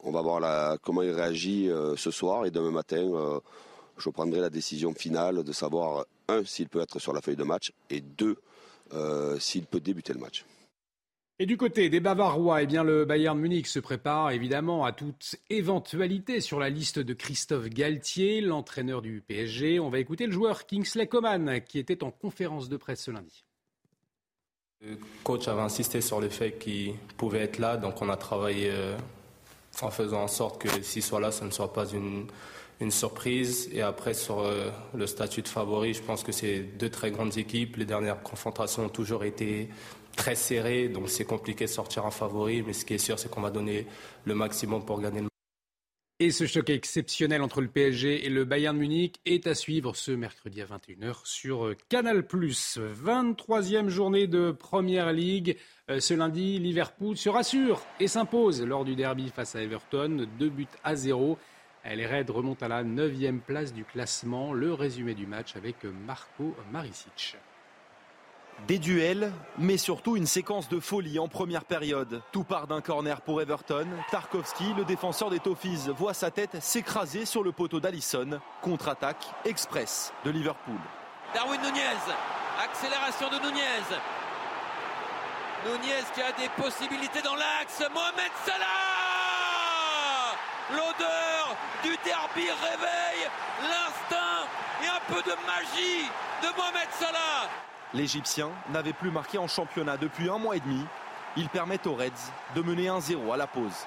On 0.00 0.10
va 0.10 0.20
voir 0.20 0.78
comment 0.80 1.02
il 1.02 1.10
réagit 1.10 1.70
euh, 1.70 1.96
ce 1.96 2.10
soir 2.10 2.44
et 2.44 2.50
demain 2.50 2.72
matin, 2.72 2.96
euh, 2.98 3.38
je 3.96 4.10
prendrai 4.10 4.40
la 4.40 4.50
décision 4.50 4.92
finale 4.92 5.44
de 5.44 5.52
savoir, 5.52 6.04
un, 6.28 6.44
s'il 6.44 6.68
peut 6.68 6.80
être 6.80 6.98
sur 6.98 7.12
la 7.12 7.20
feuille 7.20 7.36
de 7.36 7.44
match 7.44 7.72
et 7.88 8.00
deux, 8.00 8.36
s'il 9.38 9.66
peut 9.66 9.80
débuter 9.80 10.12
le 10.12 10.20
match. 10.20 10.44
Et 11.40 11.46
du 11.46 11.56
côté 11.56 11.88
des 11.90 11.98
Bavarois, 11.98 12.62
eh 12.62 12.66
bien 12.66 12.84
le 12.84 13.04
Bayern 13.04 13.36
Munich 13.36 13.66
se 13.66 13.80
prépare 13.80 14.30
évidemment 14.30 14.84
à 14.84 14.92
toute 14.92 15.34
éventualité 15.50 16.40
sur 16.40 16.60
la 16.60 16.70
liste 16.70 17.00
de 17.00 17.12
Christophe 17.12 17.68
Galtier, 17.70 18.40
l'entraîneur 18.40 19.02
du 19.02 19.20
PSG. 19.20 19.80
On 19.80 19.90
va 19.90 19.98
écouter 19.98 20.26
le 20.26 20.32
joueur 20.32 20.64
Kingsley 20.64 21.08
Coman 21.08 21.60
qui 21.60 21.80
était 21.80 22.04
en 22.04 22.12
conférence 22.12 22.68
de 22.68 22.76
presse 22.76 23.02
ce 23.02 23.10
lundi. 23.10 23.44
Le 24.80 24.96
coach 25.24 25.48
avait 25.48 25.62
insisté 25.62 26.00
sur 26.00 26.20
le 26.20 26.28
fait 26.28 26.52
qu'il 26.52 26.94
pouvait 27.16 27.40
être 27.40 27.58
là, 27.58 27.78
donc 27.78 28.00
on 28.00 28.10
a 28.10 28.16
travaillé 28.16 28.70
euh, 28.70 28.96
en 29.82 29.90
faisant 29.90 30.22
en 30.22 30.28
sorte 30.28 30.62
que 30.62 30.82
s'il 30.82 31.02
soit 31.02 31.18
là, 31.18 31.32
ce 31.32 31.44
ne 31.44 31.50
soit 31.50 31.72
pas 31.72 31.86
une, 31.86 32.28
une 32.80 32.90
surprise. 32.90 33.68
Et 33.72 33.82
après, 33.82 34.14
sur 34.14 34.40
euh, 34.40 34.70
le 34.94 35.06
statut 35.06 35.42
de 35.42 35.48
favori, 35.48 35.94
je 35.94 36.02
pense 36.02 36.22
que 36.22 36.32
c'est 36.32 36.60
deux 36.60 36.90
très 36.90 37.10
grandes 37.10 37.36
équipes. 37.38 37.76
Les 37.76 37.84
dernières 37.84 38.22
confrontations 38.22 38.86
ont 38.86 38.88
toujours 38.88 39.24
été 39.24 39.68
très 40.16 40.34
serrées, 40.34 40.88
donc 40.88 41.08
c'est 41.08 41.24
compliqué 41.24 41.64
de 41.64 41.70
sortir 41.70 42.06
un 42.06 42.10
favori. 42.10 42.62
Mais 42.62 42.72
ce 42.72 42.84
qui 42.84 42.94
est 42.94 42.98
sûr, 42.98 43.18
c'est 43.18 43.30
qu'on 43.30 43.40
va 43.40 43.50
donner 43.50 43.86
le 44.24 44.34
maximum 44.34 44.84
pour 44.84 45.00
gagner 45.00 45.18
le 45.18 45.22
match. 45.24 45.30
Et 46.20 46.30
ce 46.30 46.46
choc 46.46 46.70
exceptionnel 46.70 47.42
entre 47.42 47.60
le 47.60 47.66
PSG 47.66 48.24
et 48.24 48.28
le 48.28 48.44
Bayern 48.44 48.76
Munich 48.76 49.16
est 49.26 49.48
à 49.48 49.54
suivre 49.56 49.96
ce 49.96 50.12
mercredi 50.12 50.62
à 50.62 50.66
21h 50.66 51.16
sur 51.24 51.74
Canal+. 51.88 52.20
23e 52.20 53.88
journée 53.88 54.28
de 54.28 54.52
Première 54.52 55.12
Ligue. 55.12 55.56
Euh, 55.90 55.98
ce 55.98 56.14
lundi, 56.14 56.60
Liverpool 56.60 57.16
se 57.16 57.28
rassure 57.28 57.82
et 57.98 58.06
s'impose 58.06 58.62
lors 58.62 58.84
du 58.84 58.94
derby 58.94 59.28
face 59.28 59.56
à 59.56 59.62
Everton. 59.62 60.28
Deux 60.38 60.50
buts 60.50 60.68
à 60.84 60.94
zéro. 60.94 61.36
Les 61.86 62.06
Reds 62.06 62.32
remontent 62.32 62.64
à 62.64 62.68
la 62.68 62.82
9e 62.82 63.40
place 63.40 63.72
du 63.74 63.84
classement. 63.84 64.54
Le 64.54 64.72
résumé 64.72 65.14
du 65.14 65.26
match 65.26 65.54
avec 65.54 65.84
Marco 65.84 66.56
Maricic. 66.72 67.36
Des 68.66 68.78
duels, 68.78 69.32
mais 69.58 69.76
surtout 69.76 70.16
une 70.16 70.26
séquence 70.26 70.68
de 70.68 70.80
folie 70.80 71.18
en 71.18 71.28
première 71.28 71.64
période. 71.64 72.22
Tout 72.32 72.44
part 72.44 72.66
d'un 72.66 72.80
corner 72.80 73.20
pour 73.20 73.42
Everton. 73.42 73.86
Tarkovski, 74.10 74.72
le 74.74 74.84
défenseur 74.84 75.28
des 75.28 75.40
Toffees, 75.40 75.90
voit 75.94 76.14
sa 76.14 76.30
tête 76.30 76.62
s'écraser 76.62 77.26
sur 77.26 77.42
le 77.42 77.52
poteau 77.52 77.80
d'Allison. 77.80 78.40
Contre-attaque 78.62 79.26
express 79.44 80.14
de 80.24 80.30
Liverpool. 80.30 80.80
Darwin 81.34 81.60
Nunez, 81.60 82.00
accélération 82.64 83.28
de 83.28 83.44
Nunez. 83.44 83.84
Nunez 85.66 86.04
qui 86.14 86.22
a 86.22 86.32
des 86.32 86.48
possibilités 86.56 87.22
dans 87.22 87.34
l'axe. 87.34 87.80
Mohamed 87.92 88.32
Salah 88.46 88.93
L'odeur 90.70 91.56
du 91.82 91.90
derby 92.04 92.48
réveille 92.50 93.28
l'instinct 93.60 94.48
et 94.82 94.88
un 94.88 95.14
peu 95.14 95.20
de 95.22 95.36
magie 95.46 96.08
de 96.42 96.56
Mohamed 96.56 96.88
Salah. 96.98 97.50
L'Égyptien 97.92 98.50
n'avait 98.70 98.94
plus 98.94 99.10
marqué 99.10 99.36
en 99.36 99.46
championnat 99.46 99.98
depuis 99.98 100.30
un 100.30 100.38
mois 100.38 100.56
et 100.56 100.60
demi. 100.60 100.82
Il 101.36 101.50
permet 101.50 101.86
aux 101.86 101.94
Reds 101.94 102.32
de 102.54 102.62
mener 102.62 102.86
1-0 102.86 103.32
à 103.32 103.36
la 103.36 103.46
pause. 103.46 103.86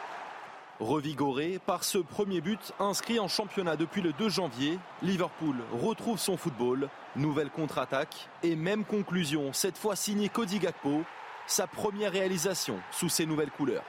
Revigoré 0.79 1.59
par 1.65 1.83
ce 1.83 1.97
premier 1.97 2.41
but 2.41 2.71
inscrit 2.79 3.19
en 3.19 3.27
championnat 3.27 3.75
depuis 3.75 4.03
le 4.03 4.13
2 4.13 4.29
janvier, 4.29 4.77
Liverpool 5.01 5.55
retrouve 5.81 6.19
son 6.19 6.37
football. 6.37 6.89
Nouvelle 7.15 7.49
contre-attaque 7.49 8.29
et 8.43 8.55
même 8.55 8.85
conclusion, 8.85 9.51
cette 9.51 9.79
fois 9.79 9.95
signée 9.95 10.29
Cody 10.29 10.59
Gakpo, 10.59 11.01
sa 11.47 11.65
première 11.65 12.11
réalisation 12.11 12.79
sous 12.91 13.09
ses 13.09 13.25
nouvelles 13.25 13.49
couleurs. 13.49 13.83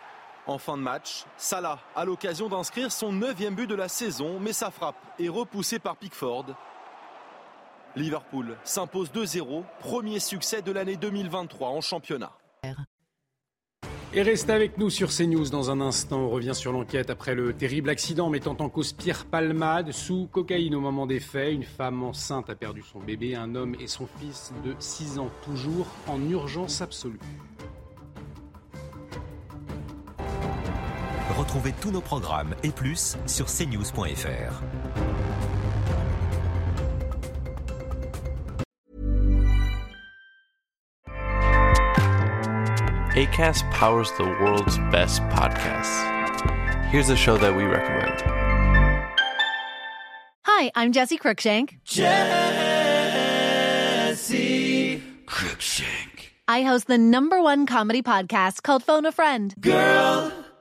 En 0.49 0.57
fin 0.57 0.79
de 0.79 0.83
match, 0.83 1.27
Salah 1.37 1.79
a 1.95 2.07
l'occasion 2.07 2.49
d'inscrire 2.49 2.91
son 2.91 3.13
neuvième 3.13 3.55
but 3.55 3.67
de 3.67 3.75
la 3.75 3.87
saison, 3.87 4.41
mais 4.41 4.55
sa 4.55 4.71
frappe 4.71 4.97
est 5.19 5.29
repoussée 5.29 5.79
par 5.79 5.99
Pickford. 5.99 6.47
Liverpool 7.97 8.57
s'impose 8.65 9.11
2-0, 9.11 9.63
premier 9.81 10.21
succès 10.21 10.63
de 10.63 10.73
l'année 10.73 10.97
2023 10.97 11.69
en 11.69 11.83
championnat. 11.83 12.33
Et 14.15 14.23
restez 14.23 14.53
avec 14.53 14.79
nous 14.79 14.89
sur 14.89 15.11
CNews 15.11 15.51
dans 15.51 15.71
un 15.71 15.83
instant. 15.83 16.21
On 16.21 16.31
revient 16.31 16.55
sur 16.55 16.73
l'enquête 16.73 17.11
après 17.11 17.35
le 17.35 17.53
terrible 17.53 17.91
accident 17.91 18.31
mettant 18.31 18.57
en 18.59 18.71
cause 18.71 18.95
Pierre 18.95 19.27
Palmade 19.27 19.93
sous 19.93 20.31
cocaïne 20.33 20.75
au 20.75 20.81
moment 20.81 21.07
des 21.07 21.21
faits. 21.21 21.53
Une 21.53 21.63
femme 21.63 22.03
enceinte 22.03 22.49
a 22.49 22.55
perdu 22.55 22.83
son 22.83 23.01
bébé, 23.01 23.35
un 23.35 23.55
homme 23.55 23.77
et 23.79 23.87
son 23.87 24.07
fils 24.07 24.55
de 24.65 24.75
6 24.79 25.19
ans 25.19 25.31
toujours 25.45 25.89
en 26.07 26.23
urgence 26.31 26.81
absolue. 26.81 27.21
Retrouvez 31.49 31.73
tous 31.81 31.91
nos 31.91 32.03
programmes 32.03 32.55
et 32.63 32.71
plus 32.71 33.17
sur 33.27 33.47
cnews.fr. 33.47 34.53
ACAST 43.17 43.65
powers 43.71 44.13
the 44.19 44.25
world's 44.43 44.77
best 44.93 45.23
podcasts. 45.31 46.05
Here's 46.91 47.09
a 47.09 47.17
show 47.17 47.39
that 47.39 47.57
we 47.57 47.65
recommend. 47.65 48.21
Hi, 50.45 50.71
I'm 50.75 50.93
Jesse 50.93 51.17
Cruikshank. 51.17 51.79
Jesse 51.85 52.13
Cruikshank. 55.27 56.29
I 56.47 56.63
host 56.63 56.89
the 56.89 56.99
number 56.99 57.41
one 57.41 57.65
comedy 57.65 58.03
podcast 58.03 58.63
called 58.63 58.83
Phone 58.83 59.07
a 59.07 59.13
Friend. 59.13 59.55
Girl, 59.61 60.31